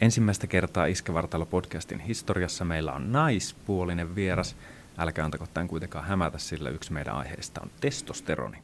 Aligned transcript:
Ensimmäistä 0.00 0.46
kertaa 0.46 0.86
Iskevartalo-podcastin 0.86 2.00
historiassa 2.00 2.64
meillä 2.64 2.92
on 2.92 3.12
naispuolinen 3.12 4.14
vieras. 4.14 4.56
Älkää 4.98 5.24
antako 5.24 5.46
tämän 5.54 5.68
kuitenkaan 5.68 6.04
hämätä, 6.04 6.38
sillä 6.38 6.70
yksi 6.70 6.92
meidän 6.92 7.14
aiheista 7.14 7.60
on 7.60 7.70
testosteroni. 7.80 8.58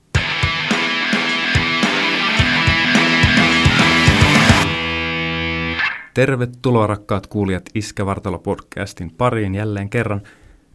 Tervetuloa 6.15 6.87
rakkaat 6.87 7.27
kuulijat 7.27 7.65
Iskevartalo-podcastin 7.75 9.11
pariin 9.19 9.55
jälleen 9.55 9.91
kerran. 9.91 10.23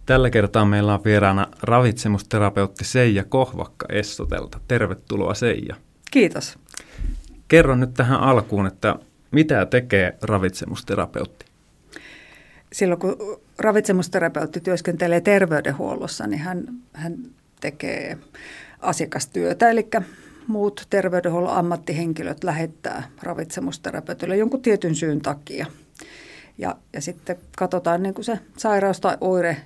Tällä 0.06 0.30
kertaa 0.30 0.66
meillä 0.66 0.94
on 0.94 1.04
vieraana 1.04 1.48
ravitsemusterapeutti 1.62 2.84
Seija 2.84 3.24
Kohvakka 3.24 3.86
Essotelta. 3.90 4.60
Tervetuloa 4.68 5.34
Seija. 5.34 5.76
Kiitos. 6.12 6.60
Kerro 7.48 7.76
nyt 7.76 7.94
tähän 7.94 8.20
alkuun, 8.20 8.68
että 8.68 8.96
mitä 9.32 9.66
tekee 9.66 10.18
ravitsemusterapeutti? 10.22 11.46
Silloin 12.74 13.00
kun 13.00 13.18
ravitsemusterapeutti 13.60 14.62
työskentelee 14.62 15.22
terveydenhuollossa, 15.22 16.28
niin 16.28 16.40
hän, 16.40 16.68
hän 16.94 17.18
tekee 17.62 18.18
asiakastyötä, 18.80 19.70
eli 19.70 19.90
muut 20.48 20.88
terveydenhuollon 20.90 21.58
ammattihenkilöt 21.58 22.44
lähettää 22.44 23.04
ravitsemusterapeutille 23.24 24.38
jonkun 24.38 24.62
tietyn 24.62 24.96
syyn 24.96 25.22
takia. 25.22 25.66
Ja, 26.58 26.76
ja 26.94 27.02
sitten 27.02 27.38
katsotaan 27.58 28.04
niin 28.04 28.14
kuin 28.14 28.26
se 28.26 28.40
sairaus 28.58 29.00
tai 29.00 29.18
oire 29.22 29.58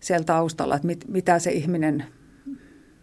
siellä 0.00 0.24
taustalla, 0.24 0.74
että 0.76 0.86
mit, 0.86 1.04
mitä 1.08 1.38
se 1.38 1.50
ihminen, 1.50 2.04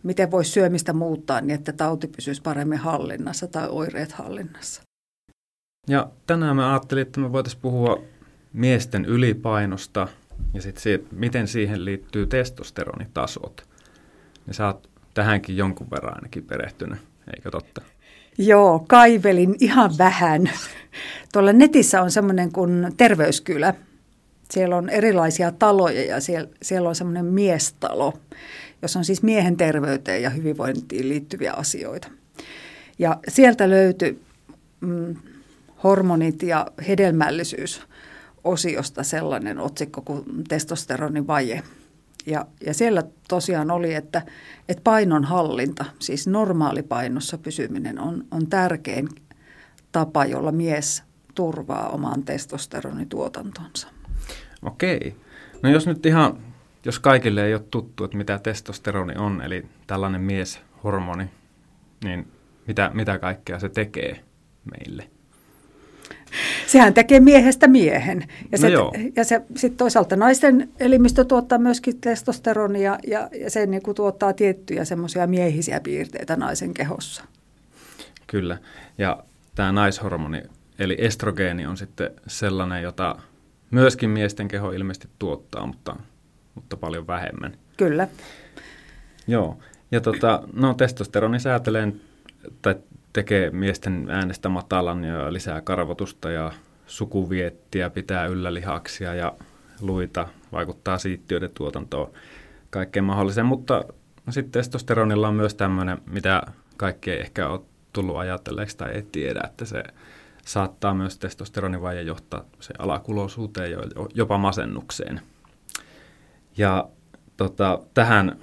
miten 0.03 0.31
voisi 0.31 0.51
syömistä 0.51 0.93
muuttaa 0.93 1.41
niin, 1.41 1.55
että 1.55 1.73
tauti 1.73 2.07
pysyisi 2.07 2.41
paremmin 2.41 2.79
hallinnassa 2.79 3.47
tai 3.47 3.67
oireet 3.69 4.11
hallinnassa. 4.11 4.81
Ja 5.87 6.09
tänään 6.27 6.55
mä 6.55 6.71
ajattelin, 6.71 7.01
että 7.01 7.19
me 7.19 7.31
voitaisiin 7.31 7.61
puhua 7.61 8.03
miesten 8.53 9.05
ylipainosta 9.05 10.07
ja 10.53 10.61
sitten 10.61 10.83
siitä, 10.83 11.07
miten 11.11 11.47
siihen 11.47 11.85
liittyy 11.85 12.27
testosteronitasot. 12.27 13.63
Ja 14.47 14.53
sä 14.53 14.65
oot 14.65 14.89
tähänkin 15.13 15.57
jonkun 15.57 15.87
verran 15.91 16.15
ainakin 16.15 16.43
perehtynyt, 16.43 16.99
eikö 17.35 17.51
totta? 17.51 17.81
Joo, 18.37 18.85
kaivelin 18.87 19.55
ihan 19.59 19.91
vähän. 19.97 20.49
Tuolla 21.33 21.53
netissä 21.53 22.01
on 22.01 22.11
semmoinen 22.11 22.51
kuin 22.51 22.93
terveyskylä. 22.97 23.73
Siellä 24.51 24.77
on 24.77 24.89
erilaisia 24.89 25.51
taloja 25.51 26.05
ja 26.05 26.21
siellä, 26.21 26.49
siellä 26.61 26.89
on 26.89 26.95
semmoinen 26.95 27.25
miestalo, 27.25 28.13
jossa 28.81 28.99
on 28.99 29.05
siis 29.05 29.23
miehen 29.23 29.57
terveyteen 29.57 30.21
ja 30.21 30.29
hyvinvointiin 30.29 31.09
liittyviä 31.09 31.53
asioita. 31.53 32.07
Ja 32.99 33.19
sieltä 33.27 33.69
löytyi 33.69 34.19
mm, 34.81 35.15
hormonit 35.83 36.43
ja 36.43 36.67
hedelmällisyys 36.87 37.81
osiosta 38.43 39.03
sellainen 39.03 39.59
otsikko 39.59 40.01
kuin 40.01 40.23
testosteronin 40.47 41.27
vaje. 41.27 41.63
Ja, 42.25 42.45
ja 42.65 42.73
siellä 42.73 43.03
tosiaan 43.27 43.71
oli, 43.71 43.93
että, 43.93 44.21
että 44.69 44.81
painon 44.83 45.23
hallinta, 45.23 45.85
siis 45.99 46.27
normaalipainossa 46.27 47.37
pysyminen 47.37 47.99
on, 47.99 48.25
on 48.31 48.47
tärkein 48.47 49.09
tapa, 49.91 50.25
jolla 50.25 50.51
mies 50.51 51.03
turvaa 51.35 51.89
oman 51.89 52.23
testosteronituotantonsa. 52.23 53.87
Okei. 54.61 55.15
No 55.63 55.69
jos 55.69 55.87
nyt 55.87 56.05
ihan, 56.05 56.37
jos 56.85 56.99
kaikille 56.99 57.45
ei 57.45 57.53
ole 57.53 57.63
tuttu, 57.71 58.03
että 58.03 58.17
mitä 58.17 58.39
testosteroni 58.39 59.13
on, 59.17 59.41
eli 59.41 59.65
tällainen 59.87 60.21
mieshormoni, 60.21 61.29
niin 62.03 62.27
mitä, 62.67 62.91
mitä 62.93 63.19
kaikkea 63.19 63.59
se 63.59 63.69
tekee 63.69 64.23
meille? 64.71 65.09
Sehän 66.67 66.93
tekee 66.93 67.19
miehestä 67.19 67.67
miehen. 67.67 68.27
Ja, 68.51 68.57
se, 68.57 68.69
no 68.69 68.91
ja 69.15 69.23
se 69.23 69.41
sitten 69.55 69.77
toisaalta 69.77 70.15
naisten 70.15 70.69
elimistö 70.79 71.25
tuottaa 71.25 71.57
myöskin 71.57 72.01
testosteronia 72.01 72.97
ja, 73.07 73.29
ja 73.41 73.49
se 73.49 73.65
niin 73.65 73.83
kuin 73.83 73.95
tuottaa 73.95 74.33
tiettyjä 74.33 74.85
semmoisia 74.85 75.27
miehisiä 75.27 75.79
piirteitä 75.79 76.35
naisen 76.35 76.73
kehossa. 76.73 77.23
Kyllä. 78.27 78.57
Ja 78.97 79.23
tämä 79.55 79.71
naishormoni, 79.71 80.43
eli 80.79 80.97
estrogeeni 80.99 81.65
on 81.65 81.77
sitten 81.77 82.11
sellainen, 82.27 82.83
jota 82.83 83.15
myöskin 83.71 84.09
miesten 84.09 84.47
keho 84.47 84.71
ilmeisesti 84.71 85.07
tuottaa, 85.19 85.67
mutta, 85.67 85.95
mutta 86.55 86.77
paljon 86.77 87.07
vähemmän. 87.07 87.57
Kyllä. 87.77 88.07
Joo. 89.27 89.57
Ja 89.91 90.01
tota, 90.01 90.43
no 90.53 90.73
testosteroni 90.73 91.39
säätelee 91.39 91.93
tai 92.61 92.75
tekee 93.15 93.49
miesten 93.49 94.07
äänestä 94.09 94.49
matalan 94.49 95.03
ja 95.03 95.33
lisää 95.33 95.61
karvotusta 95.61 96.31
ja 96.31 96.51
sukuviettiä, 96.87 97.89
pitää 97.89 98.25
yllä 98.25 98.53
lihaksia 98.53 99.13
ja 99.13 99.33
luita, 99.81 100.27
vaikuttaa 100.51 100.97
siittiöiden 100.97 101.49
tuotantoon, 101.53 102.11
kaikkeen 102.69 103.03
mahdolliseen. 103.03 103.45
Mutta 103.45 103.83
sitten 104.29 104.51
testosteronilla 104.51 105.27
on 105.27 105.35
myös 105.35 105.55
tämmöinen, 105.55 105.97
mitä 106.05 106.43
kaikki 106.77 107.11
ei 107.11 107.19
ehkä 107.19 107.47
ole 107.49 107.61
tullut 107.93 108.17
ajatelleeksi 108.17 108.77
tai 108.77 108.91
ei 108.91 109.03
tiedä, 109.11 109.41
että 109.45 109.65
se 109.65 109.83
saattaa 110.45 110.93
myös 110.93 111.19
testosteronivaje 111.19 112.01
johtaa 112.01 112.45
se 112.59 112.73
alakuloisuuteen 112.79 113.71
ja 113.71 113.77
jopa 114.13 114.37
masennukseen. 114.37 115.21
Ja 116.57 116.89
tota, 117.37 117.79
tähän 117.93 118.39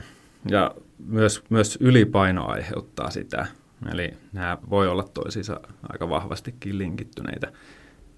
ja 0.48 0.74
myös, 1.06 1.42
myös 1.50 1.78
ylipaino 1.80 2.46
aiheuttaa 2.46 3.10
sitä. 3.10 3.46
Eli 3.90 4.14
nämä 4.32 4.58
voi 4.70 4.88
olla 4.88 5.02
toisiinsa 5.02 5.60
aika 5.82 6.08
vahvastikin 6.08 6.78
linkittyneitä 6.78 7.52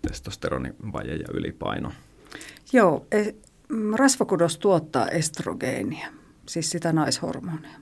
testosteronivaje 0.02 1.14
ja 1.14 1.26
ylipaino. 1.34 1.92
Joo, 2.72 3.06
e, 3.12 3.34
mm, 3.68 3.94
rasvakudos 3.94 4.58
tuottaa 4.58 5.08
estrogeenia, 5.08 6.08
siis 6.46 6.70
sitä 6.70 6.92
naishormonia. 6.92 7.78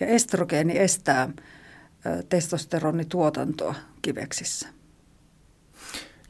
Ja 0.00 0.06
estrogeeni 0.06 0.78
estää 0.78 1.28
testosteronituotantoa 2.28 3.74
kiveksissä. 4.02 4.68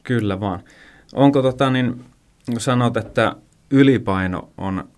Kyllä 0.03 0.39
vaan. 0.39 0.63
Onko 1.13 1.41
tota 1.41 1.69
niin, 1.69 2.05
sanot, 2.57 2.97
että 2.97 3.35
ylipaino 3.71 4.49
on 4.57 4.89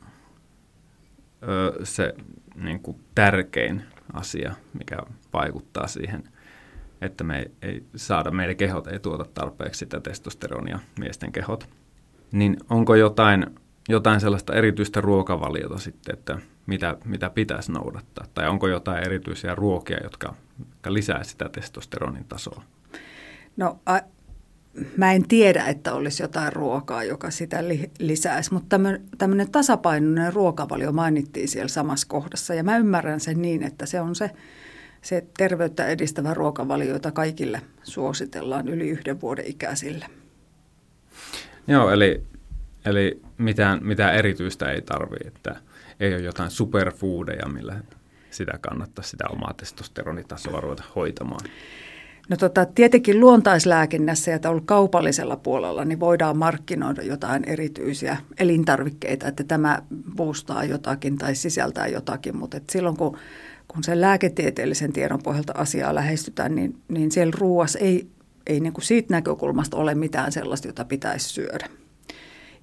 ö, 1.43 1.85
se 1.85 2.13
niin 2.55 2.79
kuin 2.79 2.99
tärkein 3.15 3.83
asia, 4.13 4.55
mikä 4.79 4.97
vaikuttaa 5.33 5.87
siihen, 5.87 6.23
että 7.01 7.23
me 7.23 7.39
ei, 7.39 7.51
ei 7.61 7.83
saada, 7.95 8.31
meidän 8.31 8.55
kehot 8.55 8.87
ei 8.87 8.99
tuota 8.99 9.25
tarpeeksi 9.33 9.79
sitä 9.79 9.99
testosteronia, 9.99 10.79
miesten 10.99 11.31
kehot. 11.31 11.69
Niin 12.31 12.57
onko 12.69 12.95
jotain, 12.95 13.45
jotain 13.89 14.19
sellaista 14.19 14.53
erityistä 14.53 15.01
ruokavaliota 15.01 15.77
sitten, 15.77 16.13
että 16.13 16.37
mitä, 16.65 16.97
mitä 17.05 17.29
pitäisi 17.29 17.71
noudattaa? 17.71 18.25
Tai 18.33 18.49
onko 18.49 18.67
jotain 18.67 19.03
erityisiä 19.05 19.55
ruokia, 19.55 19.97
jotka, 20.03 20.33
jotka 20.59 20.93
lisää 20.93 21.23
sitä 21.23 21.49
testosteronin 21.49 22.25
tasoa? 22.25 22.63
No 23.57 23.79
a, 23.85 23.99
mä 24.97 25.13
en 25.13 25.27
tiedä, 25.27 25.63
että 25.63 25.93
olisi 25.93 26.23
jotain 26.23 26.53
ruokaa, 26.53 27.03
joka 27.03 27.31
sitä 27.31 27.67
li, 27.67 27.91
lisäisi, 27.99 28.53
mutta 28.53 28.79
tämmöinen 29.17 29.51
tasapainoinen 29.51 30.33
ruokavalio 30.33 30.91
mainittiin 30.91 31.47
siellä 31.47 31.67
samassa 31.67 32.07
kohdassa. 32.07 32.53
Ja 32.53 32.63
mä 32.63 32.77
ymmärrän 32.77 33.19
sen 33.19 33.41
niin, 33.41 33.63
että 33.63 33.85
se 33.85 34.01
on 34.01 34.15
se, 34.15 34.31
se 35.01 35.25
terveyttä 35.37 35.87
edistävä 35.87 36.33
ruokavalio, 36.33 36.93
jota 36.93 37.11
kaikille 37.11 37.61
suositellaan 37.83 38.67
yli 38.67 38.89
yhden 38.89 39.21
vuoden 39.21 39.45
ikäisille. 39.47 40.05
Joo, 41.67 41.91
eli, 41.91 42.23
eli 42.85 43.21
mitään, 43.37 43.79
mitään 43.85 44.15
erityistä 44.15 44.71
ei 44.71 44.81
tarvitse, 44.81 45.27
että 45.27 45.55
ei 45.99 46.13
ole 46.13 46.21
jotain 46.21 46.51
superfoodeja, 46.51 47.49
millä 47.49 47.79
sitä 48.29 48.51
kannattaa 48.61 49.03
sitä 49.03 49.23
omaa 49.29 49.53
testosteronitasoa 49.57 50.61
ruveta 50.61 50.83
hoitamaan. 50.95 51.41
No 52.29 52.37
tota, 52.37 52.65
tietenkin 52.65 53.19
luontaislääkinnässä 53.19 54.31
ja 54.31 54.39
tällä 54.39 54.61
kaupallisella 54.65 55.35
puolella 55.35 55.85
niin 55.85 55.99
voidaan 55.99 56.37
markkinoida 56.37 57.01
jotain 57.01 57.43
erityisiä 57.43 58.17
elintarvikkeita, 58.39 59.27
että 59.27 59.43
tämä 59.43 59.81
boostaa 60.15 60.63
jotakin 60.63 61.17
tai 61.17 61.35
sisältää 61.35 61.87
jotakin, 61.87 62.37
mutta 62.37 62.57
et 62.57 62.69
silloin 62.69 62.97
kun, 62.97 63.17
kun 63.73 63.83
sen 63.83 64.01
lääketieteellisen 64.01 64.93
tiedon 64.93 65.23
pohjalta 65.23 65.53
asiaa 65.55 65.95
lähestytään, 65.95 66.55
niin, 66.55 66.81
niin 66.87 67.11
siellä 67.11 67.33
ruuassa 67.37 67.79
ei, 67.79 68.07
ei 68.47 68.59
niin 68.59 68.73
kuin 68.73 68.85
siitä 68.85 69.13
näkökulmasta 69.13 69.77
ole 69.77 69.95
mitään 69.95 70.31
sellaista, 70.31 70.67
jota 70.67 70.85
pitäisi 70.85 71.29
syödä. 71.29 71.69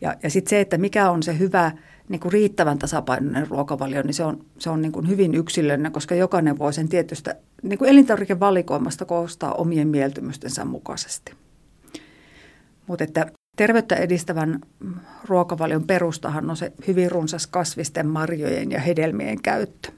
Ja, 0.00 0.14
ja 0.22 0.30
sitten 0.30 0.50
se, 0.50 0.60
että 0.60 0.78
mikä 0.78 1.10
on 1.10 1.22
se 1.22 1.38
hyvä 1.38 1.72
niin 2.08 2.20
kuin 2.20 2.32
riittävän 2.32 2.78
tasapainoinen 2.78 3.46
ruokavalio, 3.46 4.02
niin 4.02 4.14
se 4.14 4.24
on, 4.24 4.44
se 4.58 4.70
on 4.70 4.82
niin 4.82 4.92
kuin 4.92 5.08
hyvin 5.08 5.34
yksilöllinen, 5.34 5.92
koska 5.92 6.14
jokainen 6.14 6.58
voi 6.58 6.72
sen 6.72 6.88
tietystä 6.88 7.36
niin 7.62 7.78
kuin 7.78 7.90
elintarvikevalikoimasta 7.90 9.04
koostaa 9.04 9.52
omien 9.52 9.88
mieltymystensä 9.88 10.64
mukaisesti. 10.64 11.32
Mutta 12.86 13.04
että 13.04 13.26
terveyttä 13.56 13.96
edistävän 13.96 14.60
ruokavalion 15.24 15.86
perustahan 15.86 16.50
on 16.50 16.56
se 16.56 16.72
hyvin 16.86 17.10
runsas 17.10 17.46
kasvisten, 17.46 18.06
marjojen 18.06 18.70
ja 18.70 18.80
hedelmien 18.80 19.42
käyttö. 19.42 19.97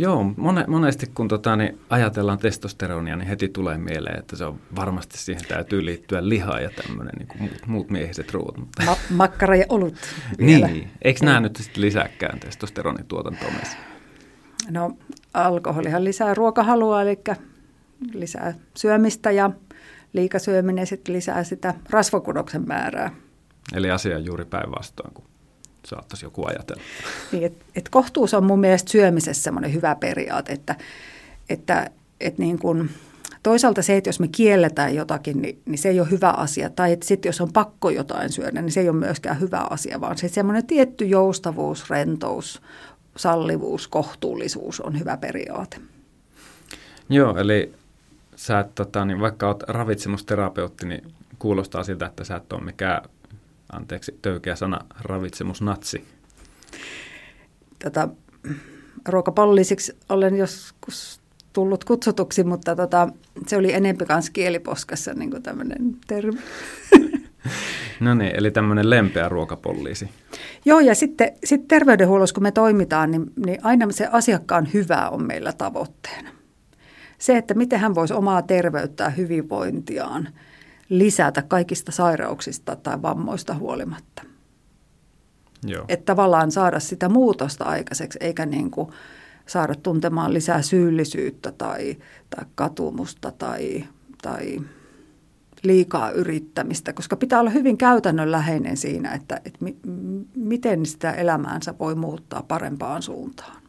Joo, 0.00 0.32
mone, 0.36 0.64
monesti 0.66 1.06
kun 1.14 1.28
tota, 1.28 1.56
niin 1.56 1.80
ajatellaan 1.90 2.38
testosteronia, 2.38 3.16
niin 3.16 3.28
heti 3.28 3.48
tulee 3.48 3.78
mieleen, 3.78 4.18
että 4.18 4.36
se 4.36 4.44
on 4.44 4.60
varmasti 4.76 5.18
siihen 5.18 5.44
täytyy 5.48 5.84
liittyä 5.84 6.28
liha 6.28 6.60
ja 6.60 6.70
tämmöinen 6.70 7.14
niin 7.18 7.28
kuin 7.28 7.42
muut, 7.42 7.66
muut 7.66 7.90
miehiset 7.90 8.32
ruoat. 8.32 8.56
Mutta... 8.56 8.82
Ma- 8.84 8.96
makkara 9.10 9.56
ja 9.56 9.64
olut 9.68 9.94
vielä. 10.46 10.66
Niin, 10.66 10.90
eikö 11.02 11.24
nämä 11.24 11.40
nyt 11.40 11.56
sitten 11.56 11.80
lisääkään 11.80 12.40
testosteronituotantoa 12.40 13.50
meissä? 13.50 13.76
No 14.70 14.96
alkoholihan 15.34 16.04
lisää 16.04 16.34
ruokahalua, 16.34 17.02
eli 17.02 17.18
lisää 18.12 18.54
syömistä 18.74 19.30
ja 19.30 19.50
liikasyöminen 20.12 20.86
sitten 20.86 21.14
lisää 21.14 21.44
sitä 21.44 21.74
rasvakudoksen 21.90 22.66
määrää. 22.66 23.10
Eli 23.74 23.90
asia 23.90 24.16
on 24.16 24.24
juuri 24.24 24.44
päinvastoin 24.44 25.14
kuin 25.14 25.26
saattaisi 25.88 26.26
joku 26.26 26.46
ajatella. 26.46 26.82
Niin, 27.32 27.44
et, 27.44 27.52
et 27.76 27.88
kohtuus 27.88 28.34
on 28.34 28.44
mun 28.44 28.60
mielestä 28.60 28.90
syömisessä 28.90 29.42
semmoinen 29.42 29.74
hyvä 29.74 29.94
periaate, 29.94 30.52
että, 30.52 30.76
että 31.48 31.90
et 32.20 32.38
niin 32.38 32.58
kun, 32.58 32.90
toisaalta 33.42 33.82
se, 33.82 33.96
että 33.96 34.08
jos 34.08 34.20
me 34.20 34.28
kielletään 34.28 34.94
jotakin, 34.94 35.42
niin, 35.42 35.62
niin 35.66 35.78
se 35.78 35.88
ei 35.88 36.00
ole 36.00 36.10
hyvä 36.10 36.30
asia. 36.30 36.70
Tai 36.70 36.92
että 36.92 37.06
sitten 37.06 37.28
jos 37.28 37.40
on 37.40 37.52
pakko 37.52 37.90
jotain 37.90 38.32
syödä, 38.32 38.62
niin 38.62 38.72
se 38.72 38.80
ei 38.80 38.88
ole 38.88 38.96
myöskään 38.96 39.40
hyvä 39.40 39.66
asia, 39.70 40.00
vaan 40.00 40.18
se 40.18 40.28
semmoinen 40.28 40.66
tietty 40.66 41.04
joustavuus, 41.04 41.90
rentous, 41.90 42.62
sallivuus, 43.16 43.88
kohtuullisuus 43.88 44.80
on 44.80 44.98
hyvä 44.98 45.16
periaate. 45.16 45.76
Joo, 47.08 47.36
eli 47.36 47.72
sä 48.36 48.60
et, 48.60 48.74
tota, 48.74 49.04
niin 49.04 49.20
vaikka 49.20 49.48
olet 49.48 49.62
ravitsemusterapeutti, 49.68 50.86
niin 50.86 51.12
kuulostaa 51.38 51.84
siltä, 51.84 52.06
että 52.06 52.24
sä 52.24 52.36
et 52.36 52.52
ole 52.52 52.64
mikään 52.64 53.02
anteeksi 53.72 54.18
töykeä 54.22 54.56
sana, 54.56 54.78
ravitsemusnatsi? 55.00 56.04
Tota, 57.84 58.08
ruokapallisiksi 59.08 59.96
olen 60.08 60.36
joskus 60.36 61.20
tullut 61.52 61.84
kutsutuksi, 61.84 62.44
mutta 62.44 62.76
tota, 62.76 63.08
se 63.46 63.56
oli 63.56 63.72
enempi 63.72 64.04
kanssa 64.04 64.32
kieliposkassa 64.32 65.14
niin 65.14 65.42
tämmöinen 65.42 65.96
termi. 66.06 66.38
No 68.00 68.14
niin, 68.14 68.32
eli 68.34 68.50
tämmöinen 68.50 68.90
lempeä 68.90 69.28
ruokapolliisi. 69.28 70.08
Joo, 70.64 70.80
ja 70.80 70.94
sitten 70.94 71.32
sit 71.44 71.68
terveydenhuollossa, 71.68 72.34
kun 72.34 72.42
me 72.42 72.52
toimitaan, 72.52 73.10
niin, 73.10 73.32
niin 73.46 73.58
aina 73.62 73.92
se 73.92 74.08
asiakkaan 74.12 74.68
hyvä 74.74 75.08
on 75.08 75.26
meillä 75.26 75.52
tavoitteena. 75.52 76.30
Se, 77.18 77.36
että 77.36 77.54
miten 77.54 77.80
hän 77.80 77.94
voisi 77.94 78.14
omaa 78.14 78.42
terveyttää 78.42 79.10
hyvinvointiaan– 79.10 80.28
lisätä 80.88 81.42
kaikista 81.42 81.92
sairauksista 81.92 82.76
tai 82.76 83.02
vammoista 83.02 83.54
huolimatta. 83.54 84.22
Joo. 85.66 85.84
Että 85.88 86.04
tavallaan 86.04 86.50
saada 86.50 86.80
sitä 86.80 87.08
muutosta 87.08 87.64
aikaiseksi, 87.64 88.18
eikä 88.22 88.46
niin 88.46 88.70
kuin 88.70 88.90
saada 89.46 89.74
tuntemaan 89.74 90.34
lisää 90.34 90.62
syyllisyyttä 90.62 91.52
tai, 91.52 91.96
tai 92.30 92.44
katumusta 92.54 93.32
tai, 93.32 93.84
tai 94.22 94.60
liikaa 95.62 96.10
yrittämistä, 96.10 96.92
koska 96.92 97.16
pitää 97.16 97.40
olla 97.40 97.50
hyvin 97.50 97.78
käytännönläheinen 97.78 98.76
siinä, 98.76 99.12
että, 99.12 99.40
että 99.44 99.58
mi, 99.64 99.76
miten 100.34 100.86
sitä 100.86 101.12
elämäänsä 101.12 101.74
voi 101.78 101.94
muuttaa 101.94 102.42
parempaan 102.42 103.02
suuntaan. 103.02 103.62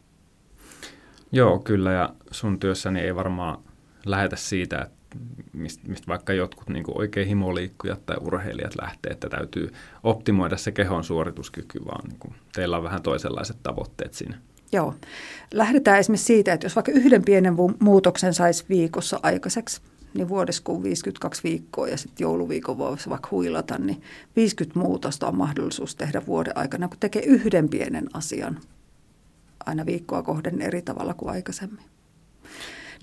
Joo, 1.32 1.60
kyllä 1.60 1.92
ja 1.92 2.14
sun 2.32 2.60
työssäni 2.60 3.00
ei 3.00 3.16
varmaan 3.16 3.58
lähetä 4.06 4.36
siitä, 4.36 4.82
että 4.82 4.99
mistä 5.54 5.88
mist 5.88 6.08
vaikka 6.08 6.34
jotkut 6.34 6.70
niin 6.70 6.84
oikein 6.88 7.28
himoliikkujat 7.28 8.06
tai 8.06 8.18
urheilijat 8.22 8.76
lähtee, 8.82 9.12
että 9.12 9.30
täytyy 9.30 9.74
optimoida 10.04 10.58
se 10.58 10.72
kehon 10.72 11.04
suorituskyky, 11.04 11.86
vaan 11.86 12.10
niin 12.10 12.20
kuin 12.20 12.34
teillä 12.54 12.78
on 12.78 12.84
vähän 12.84 13.02
toisenlaiset 13.02 13.58
tavoitteet 13.64 14.14
siinä. 14.14 14.38
Joo. 14.72 14.96
Lähdetään 15.54 16.00
esimerkiksi 16.00 16.26
siitä, 16.26 16.54
että 16.54 16.66
jos 16.66 16.76
vaikka 16.76 16.92
yhden 16.92 17.24
pienen 17.26 17.56
muutoksen 17.80 18.34
saisi 18.34 18.66
viikossa 18.70 19.20
aikaiseksi, 19.24 19.82
niin 20.14 20.30
vuodessa 20.30 20.64
kun 20.64 20.84
52 20.84 21.44
viikkoa 21.44 21.88
ja 21.88 21.98
sitten 21.98 22.24
jouluviikon 22.24 22.78
voisi 22.78 23.10
vaikka 23.10 23.28
huilata, 23.32 23.78
niin 23.78 24.02
50 24.36 24.80
muutosta 24.80 25.28
on 25.28 25.38
mahdollisuus 25.38 25.96
tehdä 25.96 26.26
vuoden 26.28 26.58
aikana, 26.58 26.88
kun 26.88 26.98
tekee 27.00 27.24
yhden 27.26 27.70
pienen 27.70 28.10
asian 28.14 28.60
aina 29.66 29.86
viikkoa 29.86 30.24
kohden 30.24 30.62
eri 30.62 30.82
tavalla 30.82 31.14
kuin 31.14 31.30
aikaisemmin. 31.30 31.84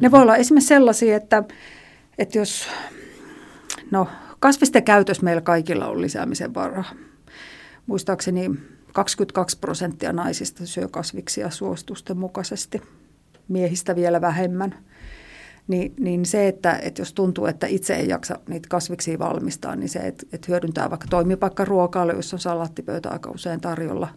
Ne 0.01 0.11
voi 0.11 0.23
olla 0.23 0.37
esimerkiksi 0.37 0.69
sellaisia, 0.69 1.17
että 1.17 1.45
että 2.19 2.39
jos, 2.39 2.69
no 3.91 4.09
kasvisten 4.41 4.83
käytös 4.85 5.23
meillä 5.23 5.43
kaikilla 5.43 5.87
on 5.87 6.01
lisäämisen 6.01 6.55
varaa. 6.55 6.93
Muistaakseni 7.87 8.51
22 8.93 9.59
prosenttia 9.59 10.13
naisista 10.13 10.67
syö 10.67 10.89
kasviksia 10.89 11.51
suositusten 11.51 12.19
mukaisesti, 12.19 12.83
miehistä 13.49 13.97
vielä 13.97 14.21
vähemmän. 14.21 14.75
Niin, 15.69 15.95
niin 16.01 16.27
se, 16.27 16.49
että, 16.49 16.79
että 16.83 17.01
jos 17.01 17.13
tuntuu, 17.13 17.47
että 17.47 17.67
itse 17.67 17.95
ei 17.95 18.09
jaksa 18.09 18.39
niitä 18.49 18.69
kasviksia 18.69 19.19
valmistaa, 19.19 19.77
niin 19.77 19.89
se, 19.89 19.99
että, 19.99 20.27
että 20.33 20.47
hyödyntää 20.49 20.91
vaikka 20.91 21.07
toimipaikkaruokailu, 21.11 22.13
jos 22.13 22.35
on 22.35 22.41
salaattipöytä 22.41 23.11
aika 23.11 23.31
usein 23.31 23.61
tarjolla, 23.61 24.09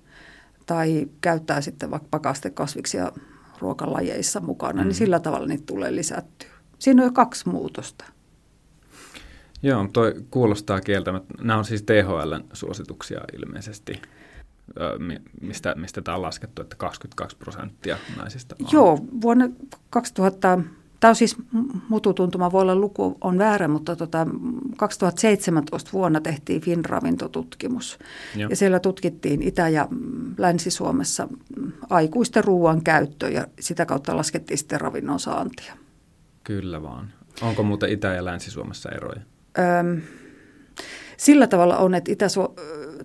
tai 0.66 1.08
käyttää 1.22 1.62
sitten 1.62 1.92
vaikka 1.92 2.08
pakastekasviksia 2.12 3.12
ruokalajeissa 3.60 4.40
mukana, 4.40 4.74
niin 4.74 4.84
mm. 4.84 4.88
niin 4.88 4.96
sillä 4.96 5.20
tavalla 5.20 5.48
niitä 5.48 5.64
tulee 5.66 5.96
lisättyä. 5.96 6.49
Siinä 6.80 7.02
on 7.02 7.08
jo 7.08 7.12
kaksi 7.12 7.50
muutosta. 7.50 8.06
Joo, 9.64 9.90
toi 9.94 10.14
kuulostaa 10.32 10.82
kieltämättä. 10.82 11.34
Nämä 11.42 11.60
on 11.60 11.66
siis 11.66 11.84
THLn 11.84 12.44
suosituksia 12.54 13.22
ilmeisesti, 13.38 14.02
mistä, 15.42 15.76
mistä 15.78 16.02
tämä 16.02 16.16
on 16.16 16.22
laskettu, 16.22 16.62
että 16.62 16.76
22 16.76 17.38
prosenttia 17.38 17.98
naisista 18.18 18.56
on. 18.60 18.68
Joo, 18.72 19.00
vuonna 19.22 19.50
2000, 19.90 20.60
tämä 21.00 21.10
on 21.10 21.16
siis 21.16 21.36
mututuntuma, 21.90 22.52
voi 22.52 22.62
olla 22.62 22.76
luku 22.76 23.18
on 23.22 23.38
väärä, 23.38 23.68
mutta 23.68 23.96
tota, 23.96 24.28
2017 24.78 25.90
vuonna 25.94 26.22
tehtiin 26.22 26.62
Finravintotutkimus. 26.62 28.00
Joo. 28.36 28.50
Ja 28.50 28.56
siellä 28.56 28.80
tutkittiin 28.80 29.42
Itä- 29.42 29.70
ja 29.70 29.88
Länsi-Suomessa 30.38 31.28
aikuisten 31.90 32.44
ruoan 32.44 32.84
käyttö 32.84 33.30
ja 33.30 33.48
sitä 33.60 33.86
kautta 33.86 34.18
laskettiin 34.18 34.58
sitten 34.58 34.82
ravinnon 34.82 35.20
saantia. 35.20 35.74
Kyllä 36.50 36.84
vaan. 36.84 37.14
Onko 37.42 37.64
muuten 37.64 37.90
Itä- 37.90 38.14
ja 38.14 38.26
Länsi-Suomessa 38.26 38.90
eroja? 38.90 39.22
Öm, 39.60 40.02
sillä 41.18 41.48
tavalla 41.48 41.78
on, 41.78 41.96
että 41.96 42.12
Itä- 42.12 42.26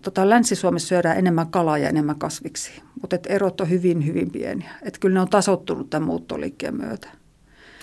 tota, 0.02 0.30
Länsi-Suomessa 0.30 0.88
syödään 0.88 1.18
enemmän 1.18 1.48
kalaa 1.48 1.78
ja 1.78 1.88
enemmän 1.88 2.18
kasviksi, 2.18 2.82
mutta 3.00 3.16
et 3.16 3.26
erot 3.28 3.60
on 3.60 3.70
hyvin, 3.70 4.06
hyvin 4.06 4.30
pieniä. 4.30 4.70
Et 4.82 4.98
kyllä 4.98 5.14
ne 5.14 5.20
on 5.20 5.28
tasottunut 5.28 5.90
tämän 5.90 6.06
muuttoliikkeen 6.06 6.76
myötä. 6.76 7.08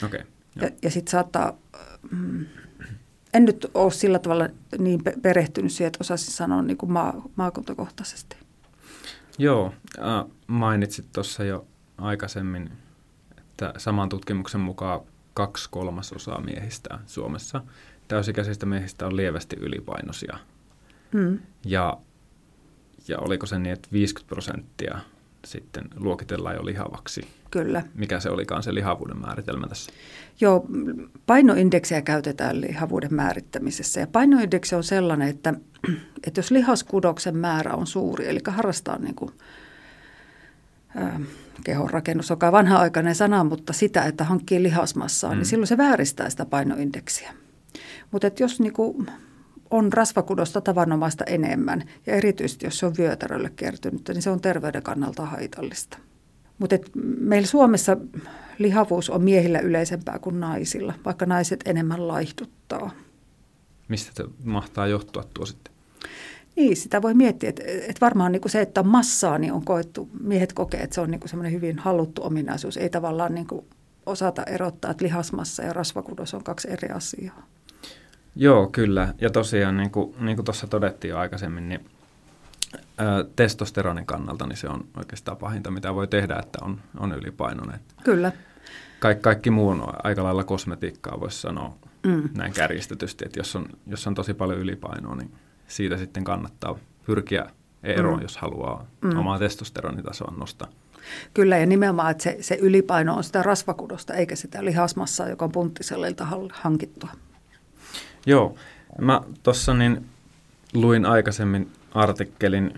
Okay, 0.05 0.19
ja 0.61 0.69
ja 0.81 0.91
sitten 0.91 1.11
saattaa, 1.11 1.57
mm, 2.11 2.45
en 3.33 3.45
nyt 3.45 3.71
ole 3.73 3.91
sillä 3.91 4.19
tavalla 4.19 4.49
niin 4.77 5.01
perehtynyt 5.21 5.71
siihen, 5.71 5.87
että 5.87 6.01
osaisin 6.01 6.33
sanoa 6.33 6.61
niin 6.61 6.77
kuin 6.77 6.91
maa, 6.91 7.23
maakuntakohtaisesti. 7.35 8.35
Joo, 9.37 9.73
äh, 9.99 10.31
mainitsit 10.47 11.05
tuossa 11.13 11.43
jo 11.43 11.65
aikaisemmin, 11.97 12.69
että 13.37 13.73
saman 13.77 14.09
tutkimuksen 14.09 14.61
mukaan 14.61 15.01
kaksi 15.33 15.69
kolmasosaa 15.71 16.41
miehistä 16.41 16.99
Suomessa, 17.05 17.61
täysikäisistä 18.07 18.65
miehistä 18.65 19.05
on 19.05 19.15
lievästi 19.15 19.55
ylipainoisia. 19.59 20.37
Mm. 21.11 21.39
Ja, 21.65 21.97
ja 23.07 23.19
oliko 23.19 23.45
se 23.45 23.59
niin, 23.59 23.73
että 23.73 23.89
50 23.91 24.29
prosenttia 24.29 24.99
sitten 25.45 25.83
luokitellaan 25.95 26.55
jo 26.55 26.65
lihavaksi? 26.65 27.27
Kyllä. 27.51 27.83
Mikä 27.95 28.19
se 28.19 28.29
olikaan 28.29 28.63
se 28.63 28.73
lihavuuden 28.73 29.17
määritelmä 29.17 29.67
tässä? 29.67 29.91
Joo, 30.41 30.65
painoindeksiä 31.25 32.01
käytetään 32.01 32.61
lihavuuden 32.61 33.13
määrittämisessä. 33.13 33.99
Ja 33.99 34.07
painoindeksi 34.07 34.75
on 34.75 34.83
sellainen, 34.83 35.27
että, 35.27 35.53
että 36.27 36.39
jos 36.39 36.51
lihaskudoksen 36.51 37.37
määrä 37.37 37.73
on 37.73 37.87
suuri, 37.87 38.29
eli 38.29 38.39
harrastaa 38.47 38.97
niin 38.97 39.15
kuin, 39.15 39.31
kehonrakennus, 41.63 42.29
joka 42.29 42.47
on 42.47 42.51
vanha-aikainen 42.53 43.15
sana, 43.15 43.43
mutta 43.43 43.73
sitä, 43.73 44.03
että 44.03 44.23
hankkii 44.23 44.63
lihasmassaa, 44.63 45.29
niin 45.29 45.37
mm. 45.37 45.39
niin 45.39 45.45
silloin 45.45 45.67
se 45.67 45.77
vääristää 45.77 46.29
sitä 46.29 46.45
painoindeksiä. 46.45 47.33
Mutta 48.11 48.27
jos 48.39 48.59
niinku 48.59 49.05
on 49.71 49.93
rasvakudosta 49.93 50.61
tavanomaista 50.61 51.23
enemmän, 51.23 51.83
ja 52.05 52.15
erityisesti 52.15 52.65
jos 52.65 52.79
se 52.79 52.85
on 52.85 52.93
vyötärölle 52.97 53.51
kertynyt, 53.55 54.07
niin 54.07 54.21
se 54.21 54.29
on 54.29 54.41
terveyden 54.41 54.83
kannalta 54.83 55.25
haitallista. 55.25 55.97
Mutta 56.59 56.75
meillä 57.19 57.47
Suomessa 57.47 57.97
lihavuus 58.57 59.09
on 59.09 59.23
miehillä 59.23 59.59
yleisempää 59.59 60.19
kuin 60.19 60.39
naisilla, 60.39 60.93
vaikka 61.05 61.25
naiset 61.25 61.59
enemmän 61.65 62.07
laihduttaa. 62.07 62.91
Mistä 63.87 64.11
se 64.13 64.23
mahtaa 64.43 64.87
johtua 64.87 65.23
tuo 65.33 65.45
sitten? 65.45 65.73
Niin, 66.61 66.77
sitä 66.77 67.01
voi 67.01 67.13
miettiä, 67.13 67.49
että, 67.49 67.63
että 67.65 68.01
varmaan 68.01 68.31
niin 68.31 68.41
kuin 68.41 68.51
se, 68.51 68.61
että 68.61 68.81
on 68.81 68.87
massaa, 68.87 69.37
niin 69.37 69.53
on 69.53 69.65
koettu, 69.65 70.09
miehet 70.23 70.53
kokee, 70.53 70.81
että 70.81 70.93
se 70.93 71.01
on 71.01 71.11
niin 71.11 71.19
kuin 71.19 71.29
semmoinen 71.29 71.51
hyvin 71.51 71.79
haluttu 71.79 72.23
ominaisuus. 72.23 72.77
Ei 72.77 72.89
tavallaan 72.89 73.35
niin 73.35 73.47
kuin 73.47 73.65
osata 74.05 74.43
erottaa, 74.43 74.91
että 74.91 75.03
lihasmassa 75.03 75.63
ja 75.63 75.73
rasvakudos 75.73 76.33
on 76.33 76.43
kaksi 76.43 76.71
eri 76.71 76.89
asiaa. 76.89 77.47
Joo, 78.35 78.67
kyllä. 78.67 79.13
Ja 79.21 79.29
tosiaan, 79.29 79.77
niin 79.77 79.91
kuin, 79.91 80.15
niin 80.19 80.35
kuin 80.35 80.45
tuossa 80.45 80.67
todettiin 80.67 81.09
jo 81.09 81.17
aikaisemmin, 81.17 81.69
niin 81.69 81.85
testosteronin 83.35 84.05
kannalta 84.05 84.47
niin 84.47 84.57
se 84.57 84.69
on 84.69 84.85
oikeastaan 84.97 85.37
pahinta, 85.37 85.71
mitä 85.71 85.95
voi 85.95 86.07
tehdä, 86.07 86.35
että 86.35 86.59
on, 86.61 86.79
on 86.99 87.11
ylipainoinen. 87.11 87.79
Kyllä. 88.03 88.31
Kaik, 88.99 89.21
kaikki 89.21 89.49
muu 89.49 89.69
on 89.69 89.93
aika 90.03 90.23
lailla 90.23 90.43
kosmetiikkaa, 90.43 91.19
voisi 91.19 91.41
sanoa 91.41 91.77
mm. 92.03 92.29
näin 92.37 92.53
kärjistetysti, 92.53 93.25
että 93.25 93.39
jos 93.39 93.55
on, 93.55 93.65
jos 93.87 94.07
on 94.07 94.15
tosi 94.15 94.33
paljon 94.33 94.59
ylipainoa, 94.59 95.15
niin 95.15 95.31
siitä 95.71 95.97
sitten 95.97 96.23
kannattaa 96.23 96.79
pyrkiä 97.05 97.45
eroon, 97.83 98.17
mm. 98.19 98.21
jos 98.21 98.37
haluaa 98.37 98.85
mm. 99.01 99.17
omaa 99.17 99.39
testosteronitasoa 99.39 100.33
nostaa. 100.37 100.67
Kyllä, 101.33 101.57
ja 101.57 101.65
nimenomaan, 101.65 102.11
että 102.11 102.23
se, 102.23 102.37
se 102.41 102.55
ylipaino 102.55 103.15
on 103.15 103.23
sitä 103.23 103.43
rasvakudosta, 103.43 104.13
eikä 104.13 104.35
sitä 104.35 104.65
lihasmassaa, 104.65 105.29
joka 105.29 105.45
on 105.45 105.51
punttisellilta 105.51 106.27
hankittua. 106.53 107.09
Joo, 108.25 108.55
mä 109.01 109.21
tuossa 109.43 109.73
niin 109.73 110.05
luin 110.73 111.05
aikaisemmin 111.05 111.71
artikkelin, 111.93 112.73